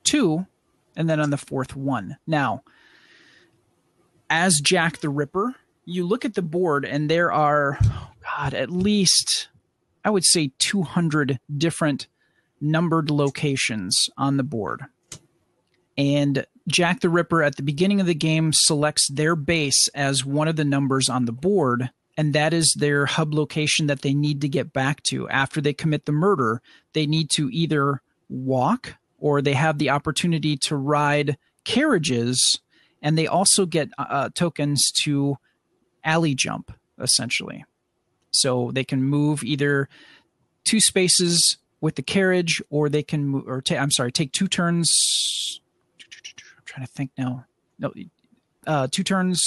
[0.04, 0.46] two.
[0.96, 2.18] And then on the fourth, one.
[2.28, 2.64] Now,
[4.30, 5.56] as Jack the Ripper,
[5.86, 9.48] you look at the board and there are, oh God, at least,
[10.04, 12.08] I would say 200 different
[12.62, 14.84] numbered locations on the board.
[15.98, 20.48] And Jack the Ripper at the beginning of the game selects their base as one
[20.48, 21.90] of the numbers on the board,
[22.20, 25.30] and that is their hub location that they need to get back to.
[25.30, 26.62] After they commit the murder,
[26.92, 32.60] they need to either walk or they have the opportunity to ride carriages,
[33.02, 35.38] and they also get uh, tokens to
[36.04, 37.64] alley jump essentially.
[38.32, 39.88] So they can move either
[40.66, 44.50] two spaces with the carriage, or they can move, or ta- I'm sorry, take two
[44.50, 44.92] turns.
[46.58, 47.46] I'm trying to think now.
[47.80, 47.94] No,
[48.68, 49.42] uh, two turns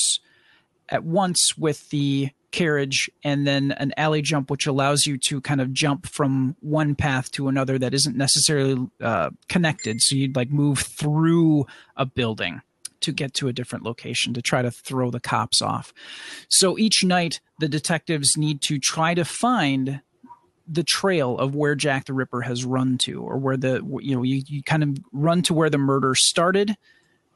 [0.89, 5.61] at once with the carriage, and then an alley jump, which allows you to kind
[5.61, 10.01] of jump from one path to another that isn't necessarily uh, connected.
[10.01, 12.63] So you'd like move through a building
[13.01, 15.93] to get to a different location to try to throw the cops off.
[16.49, 20.01] So each night, the detectives need to try to find
[20.67, 24.23] the trail of where Jack the Ripper has run to, or where the you know
[24.23, 26.77] you, you kind of run to where the murder started,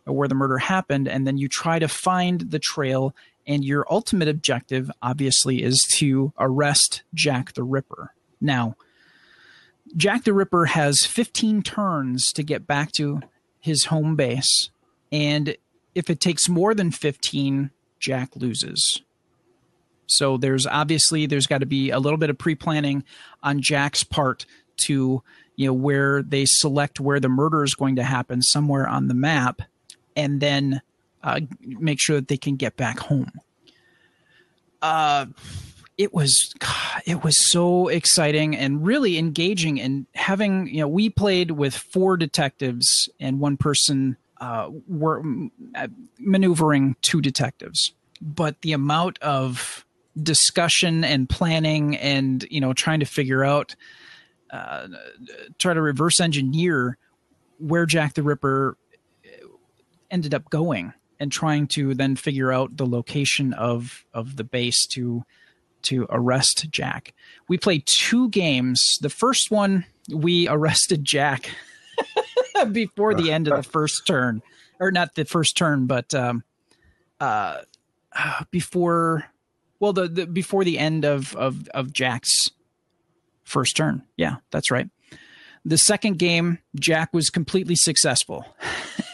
[0.07, 3.14] or where the murder happened, and then you try to find the trail.
[3.47, 8.12] And your ultimate objective, obviously, is to arrest Jack the Ripper.
[8.40, 8.76] Now,
[9.97, 13.20] Jack the Ripper has 15 turns to get back to
[13.61, 14.70] his home base
[15.12, 15.57] and
[15.94, 19.03] if it takes more than 15, Jack loses.
[20.07, 23.03] So there's obviously there's got to be a little bit of pre-planning
[23.42, 24.47] on Jack's part
[24.82, 25.22] to
[25.57, 29.14] you know where they select where the murder is going to happen somewhere on the
[29.14, 29.62] map,
[30.14, 30.82] and then
[31.27, 33.33] uh, make sure that they can get back home.
[34.81, 35.27] Uh,
[35.99, 36.55] it was
[37.05, 42.16] it was so exciting and really engaging and having you know we played with four
[42.16, 45.22] detectives and one person uh, were
[45.74, 49.85] uh, maneuvering two detectives, but the amount of
[50.22, 53.74] discussion and planning and you know trying to figure out
[54.51, 54.87] uh,
[55.59, 56.99] try to reverse engineer
[57.59, 58.77] where Jack the Ripper
[59.24, 59.49] uh,
[60.11, 64.87] ended up going and trying to then figure out the location of of the base
[64.89, 65.25] to
[65.83, 67.14] to arrest Jack.
[67.49, 68.83] We played two games.
[69.01, 71.51] The first one we arrested Jack
[72.73, 74.43] before the end of the first turn,
[74.81, 76.43] or not the first turn, but um,
[77.21, 77.59] uh,
[78.51, 79.25] before
[79.81, 82.51] well the, the before the end of of of Jack's
[83.45, 84.03] first turn.
[84.17, 84.89] Yeah, that's right.
[85.64, 88.45] The second game, Jack was completely successful.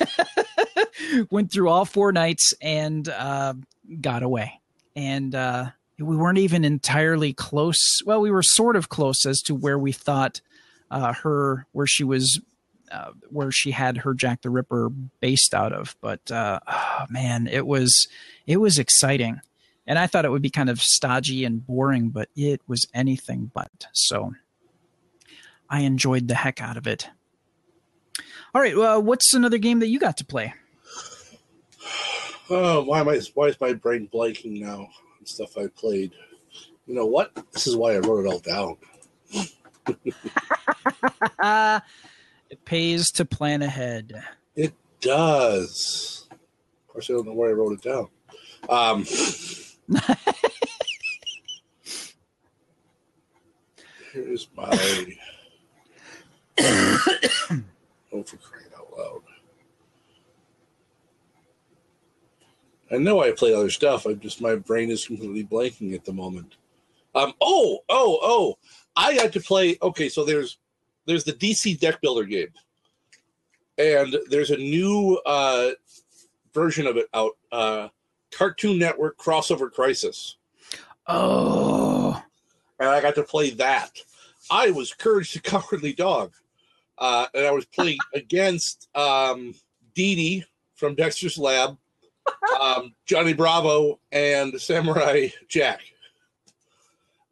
[1.31, 3.55] Went through all four nights and uh,
[4.01, 4.61] got away.
[4.95, 7.79] And uh, we weren't even entirely close.
[8.05, 10.41] Well, we were sort of close as to where we thought
[10.91, 12.41] uh, her, where she was,
[12.91, 14.91] uh, where she had her Jack the Ripper
[15.21, 15.97] based out of.
[16.01, 18.07] But uh, oh, man, it was
[18.47, 19.41] it was exciting,
[19.87, 23.51] and I thought it would be kind of stodgy and boring, but it was anything
[23.55, 23.87] but.
[23.93, 24.35] So
[25.71, 27.09] I enjoyed the heck out of it.
[28.55, 30.53] All right, well, what's another game that you got to play?
[32.55, 33.19] Oh, why am I?
[33.33, 34.87] Why is my brain blanking now?
[35.19, 36.13] And stuff I played.
[36.87, 37.35] You know what?
[37.51, 38.77] This is why I wrote it all down.
[42.51, 44.23] it pays to plan ahead.
[44.55, 46.29] It does.
[46.31, 48.09] Of course, I don't know where I wrote it down.
[48.69, 49.07] Um,
[54.13, 55.17] here's my.
[56.61, 59.23] oh, for crying out loud!
[62.93, 64.07] I know I played other stuff.
[64.07, 66.57] I'm just my brain is completely blanking at the moment.
[67.15, 67.33] Um.
[67.41, 67.81] Oh.
[67.89, 68.19] Oh.
[68.23, 68.59] Oh.
[68.97, 69.79] I had to play.
[69.83, 70.59] Okay, so there's
[71.07, 72.53] there's the DC deck builder game,
[73.79, 75.71] and there's a new uh,
[76.53, 77.33] version of it out.
[77.51, 77.89] Uh,
[78.31, 80.37] Cartoon Network crossover crisis.
[81.07, 82.23] Oh,
[82.79, 83.91] and I got to play that.
[84.51, 86.33] I was Courage the Cowardly Dog,
[86.99, 89.55] uh, and I was playing against um,
[89.95, 91.77] Dee Dee from Dexter's Lab,
[92.61, 95.81] um, Johnny Bravo, and Samurai Jack.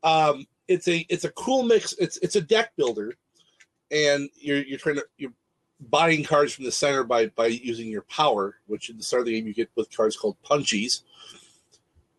[0.02, 1.92] Um, it's a it's a cool mix.
[1.94, 3.14] It's it's a deck builder,
[3.90, 5.32] and you're you're trying to you're
[5.88, 9.26] buying cards from the center by by using your power, which in the start of
[9.26, 11.02] the game you get with cards called punchies.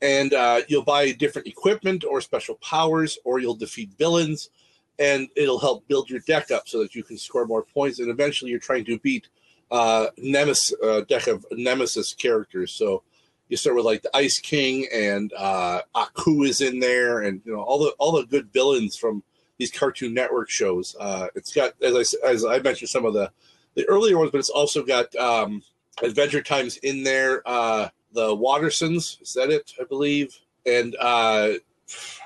[0.02, 4.50] And uh, you'll buy different equipment or special powers, or you'll defeat villains,
[4.98, 8.00] and it'll help build your deck up so that you can score more points.
[8.00, 9.28] And eventually, you're trying to beat
[9.72, 12.72] uh, Nemesis uh, deck of Nemesis characters.
[12.72, 13.04] So
[13.48, 17.54] you start with like the Ice King and uh, Aku is in there, and you
[17.54, 19.24] know all the all the good villains from
[19.58, 20.96] these Cartoon Network shows.
[21.00, 23.32] Uh, it's got as I as I mentioned some of the
[23.76, 25.64] the earlier ones, but it's also got um,
[26.04, 27.42] Adventure Times in there.
[27.46, 29.74] Uh, the Wattersons, is that it?
[29.80, 31.54] I believe, and uh,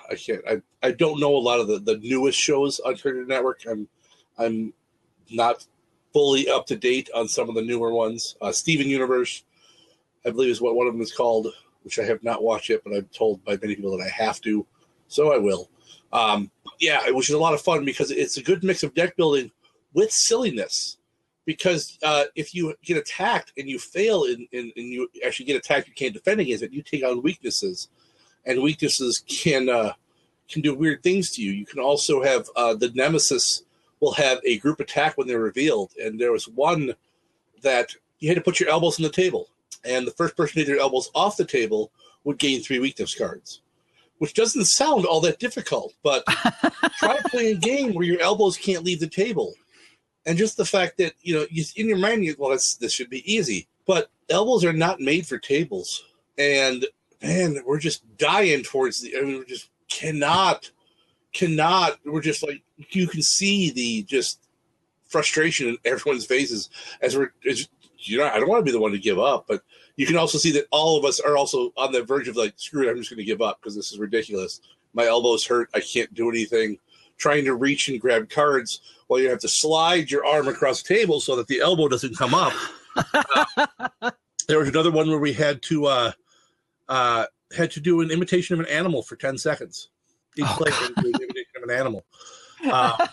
[0.10, 0.42] I can't.
[0.50, 3.62] I, I don't know a lot of the, the newest shows on Cartoon Network.
[3.70, 3.88] I'm
[4.38, 4.74] I'm
[5.32, 5.66] not
[6.16, 8.38] fully up to date on some of the newer ones.
[8.40, 9.44] Uh, Steven Universe,
[10.26, 11.48] I believe, is what one of them is called,
[11.84, 14.40] which I have not watched yet, but I'm told by many people that I have
[14.44, 14.66] to,
[15.10, 15.70] so I will.
[16.14, 16.50] Um,
[16.80, 19.52] yeah, which is a lot of fun because it's a good mix of deck building
[19.94, 20.96] with silliness
[21.44, 25.90] because uh, if you get attacked and you fail and, and, you actually get attacked,
[25.90, 26.72] you can't defend against it.
[26.72, 27.90] You take on weaknesses,
[28.46, 29.92] and weaknesses can uh,
[30.48, 31.52] can do weird things to you.
[31.52, 33.64] You can also have uh, the nemesis
[34.06, 36.94] will have a group attack when they're revealed, and there was one
[37.64, 37.90] that
[38.20, 39.50] you had to put your elbows on the table,
[39.84, 41.92] and the first person to get their elbows off the table
[42.24, 43.62] would gain three weakness cards.
[44.20, 46.24] Which doesn't sound all that difficult, but
[47.00, 49.54] try playing a game where your elbows can't leave the table.
[50.26, 53.10] And just the fact that you know you, in your mind you well this should
[53.10, 56.06] be easy but elbows are not made for tables.
[56.38, 56.86] And
[57.22, 60.72] man we're just dying towards the I mean, we just cannot
[61.36, 64.40] cannot we're just like you can see the just
[65.08, 66.70] frustration in everyone's faces
[67.02, 67.68] as we're as,
[68.00, 69.62] you know i don't want to be the one to give up but
[69.98, 72.54] you can also see that all of us are also on the verge of like
[72.56, 74.62] screw it i'm just going to give up because this is ridiculous
[74.94, 76.78] my elbows hurt i can't do anything
[77.18, 80.94] trying to reach and grab cards while you have to slide your arm across the
[80.94, 82.54] table so that the elbow doesn't come up.
[83.14, 84.12] uh,
[84.48, 86.12] there was another one where we had to uh,
[86.90, 87.26] uh,
[87.56, 89.90] had to do an imitation of an animal for ten seconds.
[90.38, 92.06] Each oh, player had to do an imitation of an animal.
[92.64, 93.08] Uh,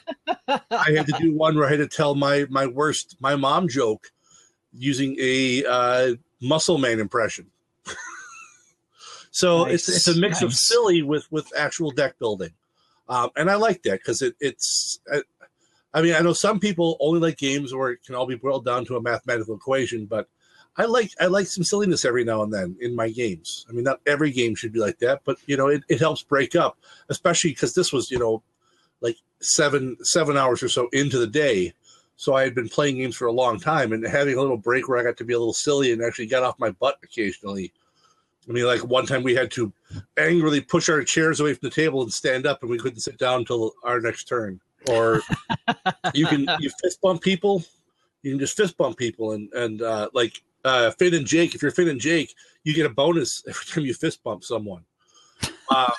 [0.70, 3.68] I had to do one where I had to tell my my worst my mom
[3.68, 4.10] joke
[4.72, 7.50] using a uh, muscle man impression.
[9.30, 9.88] so nice.
[9.88, 10.42] it's it's a mix nice.
[10.42, 12.52] of silly with with actual deck building.
[13.08, 15.00] Um, and I like that because it, it's.
[15.12, 15.22] I,
[15.94, 18.64] I mean, I know some people only like games where it can all be boiled
[18.64, 20.26] down to a mathematical equation, but
[20.76, 23.66] I like I like some silliness every now and then in my games.
[23.68, 26.22] I mean, not every game should be like that, but you know, it, it helps
[26.22, 26.78] break up,
[27.10, 28.42] especially because this was you know,
[29.00, 31.74] like seven seven hours or so into the day,
[32.16, 34.88] So I had been playing games for a long time and having a little break
[34.88, 37.72] where I got to be a little silly and actually get off my butt occasionally.
[38.48, 39.72] I mean, like one time we had to
[40.16, 43.18] angrily push our chairs away from the table and stand up, and we couldn't sit
[43.18, 44.60] down until our next turn.
[44.88, 45.20] Or
[46.14, 47.62] you can you fist bump people,
[48.22, 51.54] you can just fist bump people, and and uh, like uh, Finn and Jake.
[51.54, 52.34] If you're Finn and Jake,
[52.64, 54.84] you get a bonus every time you fist bump someone.
[55.70, 55.90] Uh,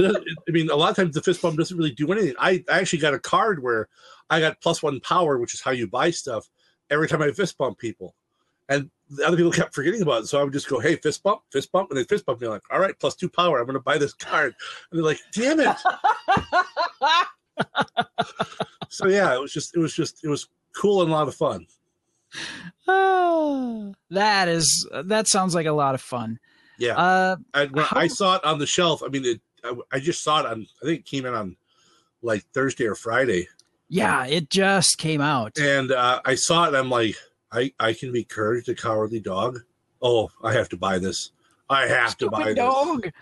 [0.00, 2.34] I mean, a lot of times the fist bump doesn't really do anything.
[2.38, 3.88] I, I actually got a card where
[4.30, 6.48] I got plus one power, which is how you buy stuff,
[6.88, 8.14] every time I fist bump people.
[8.70, 10.26] And the other people kept forgetting about it.
[10.28, 11.90] So I would just go, hey, fist bump, fist bump.
[11.90, 13.58] And they fist bump me like, all right, plus two power.
[13.58, 14.54] I'm going to buy this card.
[14.90, 15.76] And they're like, damn it.
[18.88, 21.34] so yeah, it was just, it was just, it was cool and a lot of
[21.34, 21.66] fun.
[22.88, 26.38] Oh, that is that sounds like a lot of fun.
[26.78, 26.96] Yeah.
[26.96, 29.02] Uh, I, how- I saw it on the shelf.
[29.04, 31.56] I mean, it, I, I just saw it on, I think it came in on
[32.22, 33.48] like Thursday or Friday.
[33.88, 35.58] yeah, it just came out.
[35.60, 37.14] And uh, I saw it and I'm like,
[37.52, 39.60] I, I can be Courage the Cowardly Dog.
[40.00, 41.30] Oh, I have to buy this.
[41.70, 43.12] I have to buy Stupid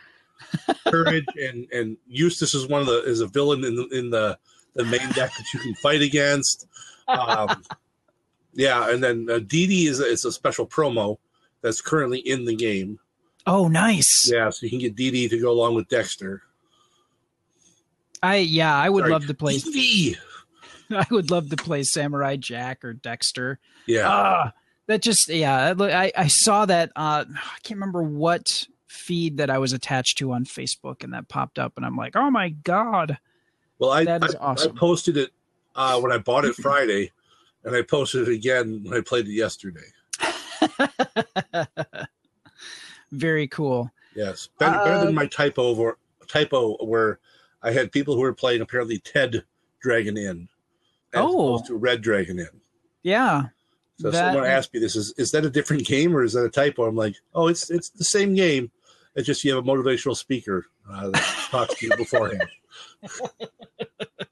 [0.57, 0.77] this.
[0.87, 4.39] Courage and and Eustace is one of the is a villain in the in the
[4.75, 6.67] the main deck that you can fight against.
[7.09, 7.63] Um,
[8.55, 11.19] yeah, and then uh, Dee is a, is a special promo
[11.63, 12.99] that's currently in the game.
[13.47, 14.31] Oh, nice.
[14.31, 16.43] Yeah, so you can get Dee to go along with Dexter.
[18.23, 19.59] I yeah, I would Sorry, love to play.
[19.59, 20.17] Dee.
[20.91, 23.59] I would love to play Samurai Jack or Dexter.
[23.87, 24.53] Yeah, Ah,
[24.87, 25.73] that just yeah.
[25.77, 26.91] Look, I I saw that.
[26.97, 31.29] Uh, I can't remember what feed that I was attached to on Facebook, and that
[31.29, 33.19] popped up, and I'm like, oh my god.
[33.79, 34.77] well, I that is I, awesome.
[34.77, 35.31] I posted it
[35.75, 37.13] uh, when I bought it Friday,
[37.65, 39.81] and I posted it again when I played it yesterday.
[43.13, 43.91] Very cool.
[44.15, 45.99] Yes, better, better Uh, than my typo over
[46.29, 47.19] typo where
[47.63, 49.45] I had people who were playing apparently Ted
[49.81, 50.49] Dragon Inn
[51.13, 51.29] as Oh.
[51.55, 52.61] opposed to Red Dragon Inn.
[53.03, 53.45] Yeah.
[53.99, 56.45] So That- someone asked me this is is that a different game or is that
[56.45, 56.85] a typo?
[56.85, 58.71] I'm like, oh, it's it's the same game.
[59.17, 62.49] It's just you have a motivational speaker uh, that talks to you beforehand.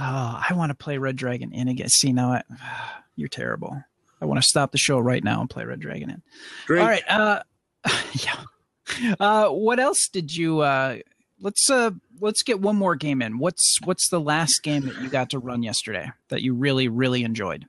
[0.00, 1.88] Oh, I want to play Red Dragon Inn again.
[1.88, 2.42] See now, I,
[3.16, 3.82] you're terrible.
[4.20, 6.22] I want to stop the show right now and play Red Dragon Inn.
[6.66, 6.80] Great.
[6.80, 7.02] All right.
[7.08, 7.42] Uh,
[8.12, 9.14] yeah.
[9.18, 10.60] Uh, what else did you?
[10.60, 10.98] Uh,
[11.40, 11.90] let's uh,
[12.20, 13.38] let's get one more game in.
[13.38, 17.22] What's what's the last game that you got to run yesterday that you really really
[17.24, 17.66] enjoyed?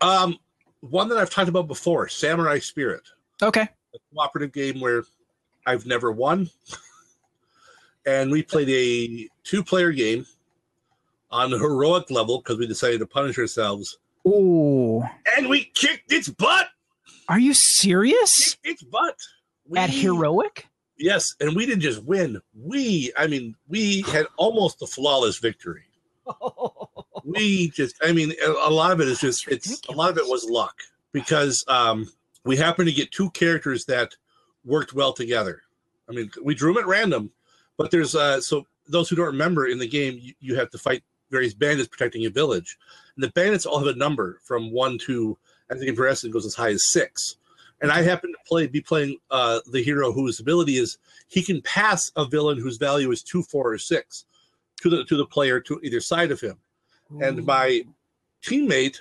[0.00, 0.38] Um,
[0.80, 3.02] one that I've talked about before, Samurai Spirit,
[3.42, 3.68] Okay.
[3.94, 5.04] a cooperative game where
[5.66, 6.48] I've never won,
[8.06, 10.26] and we played a two-player game
[11.30, 15.02] on the heroic level because we decided to punish ourselves, Ooh,
[15.36, 16.68] and we kicked its butt.
[17.28, 18.54] are you serious?
[18.62, 19.16] Kicked its butt.
[19.68, 20.66] We, At heroic?
[20.98, 22.40] Yes, and we didn't just win.
[22.54, 25.84] We, I mean, we had almost a flawless victory.
[27.24, 30.26] We just, I mean, a lot of it is just, it's a lot of it
[30.26, 30.74] was luck
[31.12, 32.10] because um,
[32.44, 34.14] we happened to get two characters that
[34.64, 35.62] worked well together.
[36.08, 37.30] I mean, we drew them at random,
[37.76, 40.78] but there's, uh, so those who don't remember in the game, you, you have to
[40.78, 42.78] fight various bandits protecting a village.
[43.14, 45.36] And the bandits all have a number from one to,
[45.70, 47.36] I think in progressive it goes as high as six.
[47.80, 51.62] And I happen to play be playing uh, the hero whose ability is he can
[51.62, 54.26] pass a villain whose value is two, four, or six
[54.82, 56.58] to the to the player to either side of him.
[57.22, 57.82] And my
[58.42, 59.00] teammate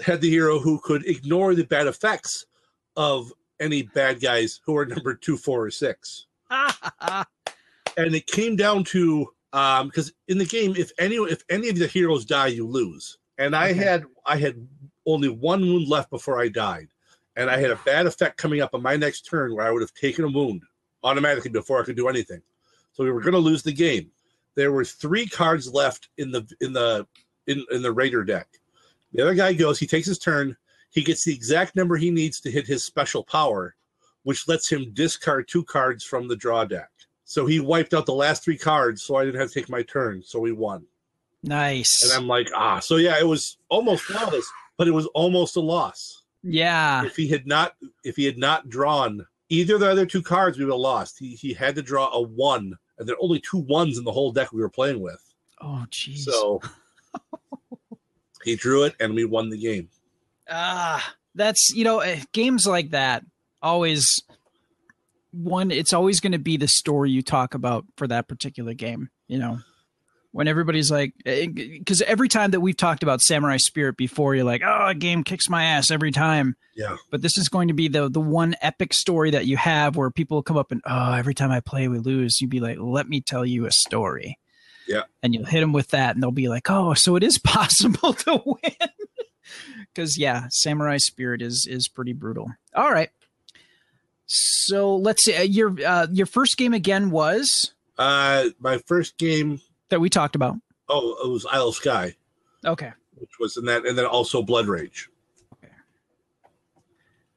[0.00, 2.46] had the hero who could ignore the bad effects
[2.96, 6.26] of any bad guys who are number two, four, or six.
[7.96, 11.78] And it came down to um because in the game, if any if any of
[11.78, 13.18] the heroes die, you lose.
[13.38, 13.74] And I Okay.
[13.74, 14.66] had I had
[15.06, 16.88] only one wound left before I died.
[17.36, 19.80] And I had a bad effect coming up on my next turn where I would
[19.80, 20.62] have taken a wound
[21.04, 22.42] automatically before I could do anything.
[22.92, 24.10] So we were going to lose the game.
[24.56, 27.06] There were three cards left in the in the
[27.46, 28.48] in, in the raider deck.
[29.12, 30.56] The other guy goes, he takes his turn,
[30.90, 33.76] he gets the exact number he needs to hit his special power,
[34.24, 36.90] which lets him discard two cards from the draw deck.
[37.28, 39.82] So he wiped out the last three cards, so I didn't have to take my
[39.82, 40.22] turn.
[40.24, 40.86] So we won.
[41.42, 42.02] nice.
[42.02, 45.60] And I'm like, ah, so yeah, it was almost flawless, but it was almost a
[45.60, 46.22] loss.
[46.42, 47.04] yeah.
[47.04, 50.56] If he had not, if he had not drawn either of the other two cards,
[50.56, 51.18] we would have lost.
[51.18, 54.12] He he had to draw a one, and there are only two ones in the
[54.12, 55.22] whole deck we were playing with.
[55.60, 56.20] Oh, jeez.
[56.20, 56.62] So
[58.42, 59.90] he drew it, and we won the game.
[60.48, 63.22] Ah, that's you know eh, games like that
[63.62, 64.22] always
[65.30, 65.70] one.
[65.70, 69.10] It's always going to be the story you talk about for that particular game.
[69.26, 69.58] You know,
[70.32, 71.46] when everybody's like, eh, eh,
[71.78, 75.24] because every time that we've talked about Samurai Spirit before, you're like, oh, a game
[75.24, 76.56] kicks my ass every time.
[76.76, 76.96] Yeah.
[77.10, 80.10] But this is going to be the the one epic story that you have where
[80.10, 82.40] people come up and oh, every time I play we lose.
[82.40, 84.38] You'd be like, let me tell you a story.
[84.86, 85.02] Yeah.
[85.22, 88.14] And you'll hit them with that, and they'll be like, "Oh, so it is possible
[88.14, 88.88] to win."
[89.94, 92.50] Because yeah, Samurai Spirit is is pretty brutal.
[92.74, 93.10] All right.
[94.28, 95.34] So let's see.
[95.34, 100.36] Uh, your uh, your first game again was Uh, my first game, that we talked
[100.36, 100.56] about.
[100.88, 102.14] oh, it was Isle of Skye,
[102.64, 102.92] Okay.
[103.16, 105.08] which was in that, and then also Blood Rage.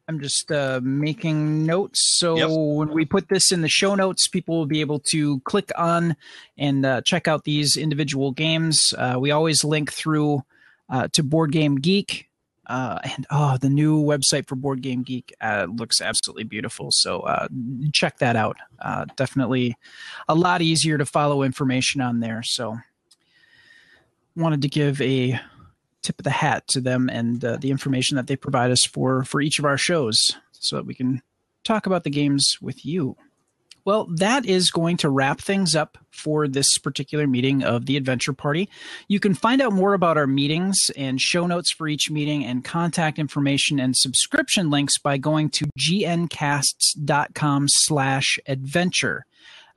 [0.07, 2.01] I'm just uh, making notes.
[2.17, 2.49] So Yep.
[2.51, 6.17] when we put this in the show notes, people will be able to click on
[6.57, 8.93] and uh, check out these individual games.
[8.97, 10.43] Uh, we always link through
[10.89, 12.27] uh, to Board Game Geek.
[12.71, 16.87] Uh, and oh, the new website for Board Game Geek uh, looks absolutely beautiful.
[16.89, 17.49] So uh,
[17.91, 18.55] check that out.
[18.79, 19.75] Uh, definitely
[20.29, 22.41] a lot easier to follow information on there.
[22.43, 22.77] So
[24.37, 25.37] wanted to give a
[26.01, 29.25] tip of the hat to them and uh, the information that they provide us for
[29.25, 31.21] for each of our shows so that we can
[31.65, 33.17] talk about the games with you
[33.85, 38.33] well that is going to wrap things up for this particular meeting of the adventure
[38.33, 38.69] party.
[39.07, 42.63] You can find out more about our meetings and show notes for each meeting and
[42.63, 49.25] contact information and subscription links by going to gncasts.com slash adventure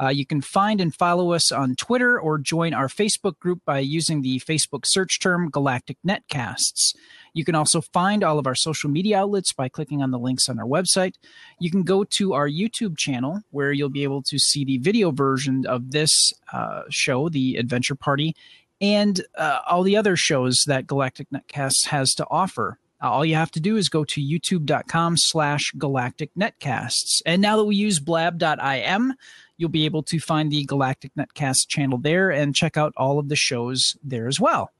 [0.02, 3.78] uh, you can find and follow us on Twitter or join our Facebook group by
[3.78, 6.94] using the Facebook search term Galactic Netcasts.
[7.32, 10.48] You can also find all of our social media outlets by clicking on the links
[10.48, 11.14] on our website.
[11.58, 15.10] You can go to our YouTube channel where you'll be able to see the video
[15.10, 18.36] version of this uh, show, The Adventure Party,
[18.80, 22.78] and uh, all the other shows that Galactic Netcasts has to offer.
[23.04, 27.20] Uh, all you have to do is go to youtube.com slash galactic netcasts.
[27.26, 29.14] And now that we use blab.im,
[29.58, 33.28] you'll be able to find the Galactic Netcast channel there and check out all of
[33.28, 34.70] the shows there as well.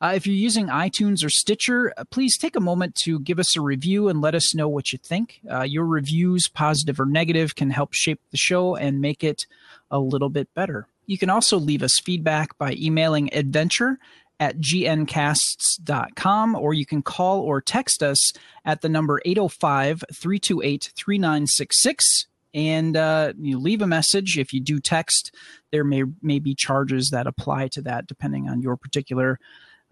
[0.00, 3.56] Uh, if you're using iTunes or Stitcher, uh, please take a moment to give us
[3.56, 5.40] a review and let us know what you think.
[5.50, 9.46] Uh, your reviews, positive or negative, can help shape the show and make it
[9.90, 10.86] a little bit better.
[11.06, 13.98] You can also leave us feedback by emailing adventure
[14.40, 18.32] at gncasts.com or you can call or text us
[18.64, 24.38] at the number 805 328 3966 and uh, you leave a message.
[24.38, 25.34] If you do text,
[25.70, 29.38] there may may be charges that apply to that depending on your particular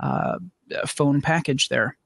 [0.00, 0.38] uh,
[0.86, 1.96] phone package there.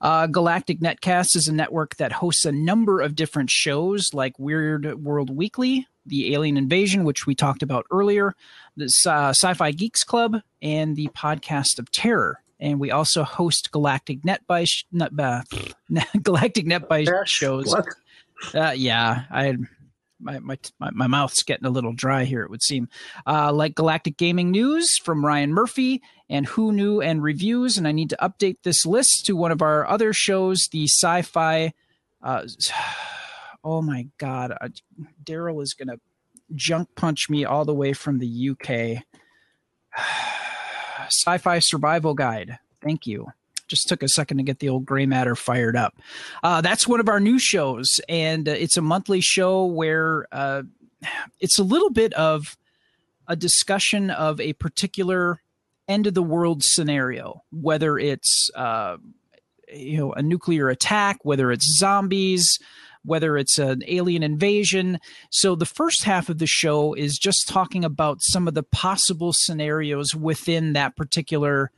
[0.00, 5.04] Uh, Galactic Netcast is a network that hosts a number of different shows like Weird
[5.04, 8.34] World Weekly, The Alien Invasion, which we talked about earlier,
[8.76, 12.40] the uh, Sci Fi Geeks Club, and the Podcast of Terror.
[12.60, 15.42] And we also host Galactic Netbite, net, uh,
[16.22, 17.72] Galactic Netbite shows.
[18.54, 19.56] Uh, yeah, I
[20.20, 22.42] my, my my my mouth's getting a little dry here.
[22.42, 22.88] It would seem
[23.26, 27.78] uh, like Galactic Gaming News from Ryan Murphy and Who Knew and reviews.
[27.78, 31.72] And I need to update this list to one of our other shows, the Sci-Fi.
[32.22, 32.46] Uh,
[33.68, 34.68] oh my God, uh,
[35.24, 35.98] Daryl is gonna
[36.54, 39.04] junk punch me all the way from the UK.
[41.10, 42.58] Sci-Fi Survival Guide.
[42.82, 43.28] Thank you
[43.68, 45.94] just took a second to get the old gray matter fired up.
[46.42, 50.62] Uh, that's one of our new shows, and uh, it's a monthly show where uh,
[51.40, 52.56] it's a little bit of
[53.28, 55.42] a discussion of a particular
[55.86, 58.96] end of the world scenario, whether it's uh,
[59.72, 62.58] you know a nuclear attack, whether it's zombies.
[63.08, 65.00] Whether it's an alien invasion.
[65.30, 69.32] So, the first half of the show is just talking about some of the possible
[69.34, 71.70] scenarios within that particular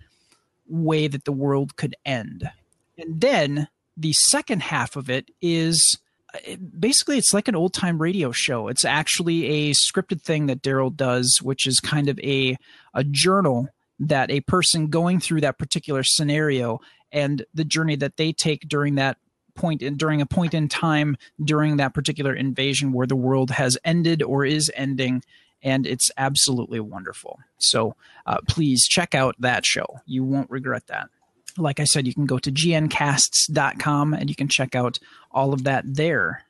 [0.68, 2.50] way that the world could end.
[2.98, 5.98] And then the second half of it is
[6.34, 8.68] uh, basically it's like an old time radio show.
[8.68, 12.56] It's actually a scripted thing that Daryl does, which is kind of a
[12.94, 13.68] a journal
[14.00, 16.80] that a person going through that particular scenario
[17.12, 19.18] and the journey that they take during that
[19.60, 23.76] point in during a point in time during that particular invasion where the world has
[23.84, 25.22] ended or is ending
[25.62, 27.38] and it's absolutely wonderful.
[27.58, 27.94] So
[28.26, 30.00] uh, please check out that show.
[30.06, 31.10] You won't regret that.
[31.58, 34.98] Like I said, you can go to gncasts.com and you can check out
[35.30, 36.44] all of that there.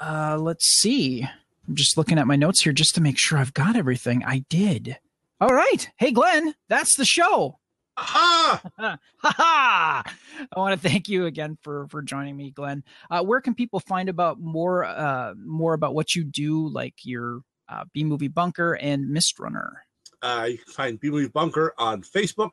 [0.00, 1.26] Uh, let's see.
[1.68, 4.24] I'm just looking at my notes here just to make sure I've got everything.
[4.24, 4.98] I did.
[5.40, 5.88] All right.
[5.96, 7.58] Hey, Glenn, that's the show.
[7.96, 8.60] Ha
[9.22, 10.02] ha!
[10.04, 12.82] I want to thank you again for for joining me, Glenn.
[13.10, 17.40] Uh, where can people find about more uh, more about what you do, like your
[17.68, 19.84] uh, B Movie Bunker and Mist Runner?
[20.22, 22.52] Uh, you can find B Movie Bunker on Facebook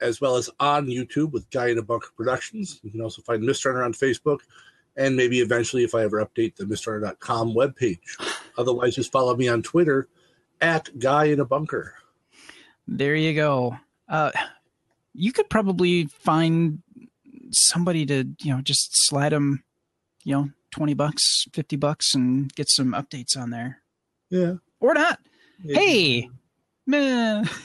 [0.00, 2.80] as well as on YouTube with Guy in a Bunker Productions.
[2.82, 4.40] You can also find Mist Runner on Facebook
[4.96, 7.98] and maybe eventually if I ever update the mistrunner.com webpage.
[8.58, 10.08] Otherwise, just follow me on Twitter
[10.60, 11.94] at Guy in a Bunker.
[12.88, 13.78] There you go.
[14.08, 14.30] Uh,
[15.14, 16.82] you could probably find
[17.50, 19.62] somebody to you know just slide them,
[20.24, 23.82] you know, twenty bucks, fifty bucks, and get some updates on there,
[24.30, 24.54] Yeah.
[24.80, 25.20] or not.
[25.64, 25.78] Maybe.
[25.78, 26.30] Hey,
[26.86, 27.48] man.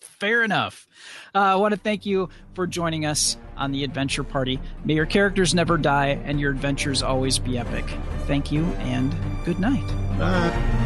[0.00, 0.86] Fair enough.
[1.34, 4.58] Uh, I want to thank you for joining us on the adventure party.
[4.84, 7.84] May your characters never die and your adventures always be epic.
[8.26, 9.14] Thank you and
[9.44, 10.85] good night.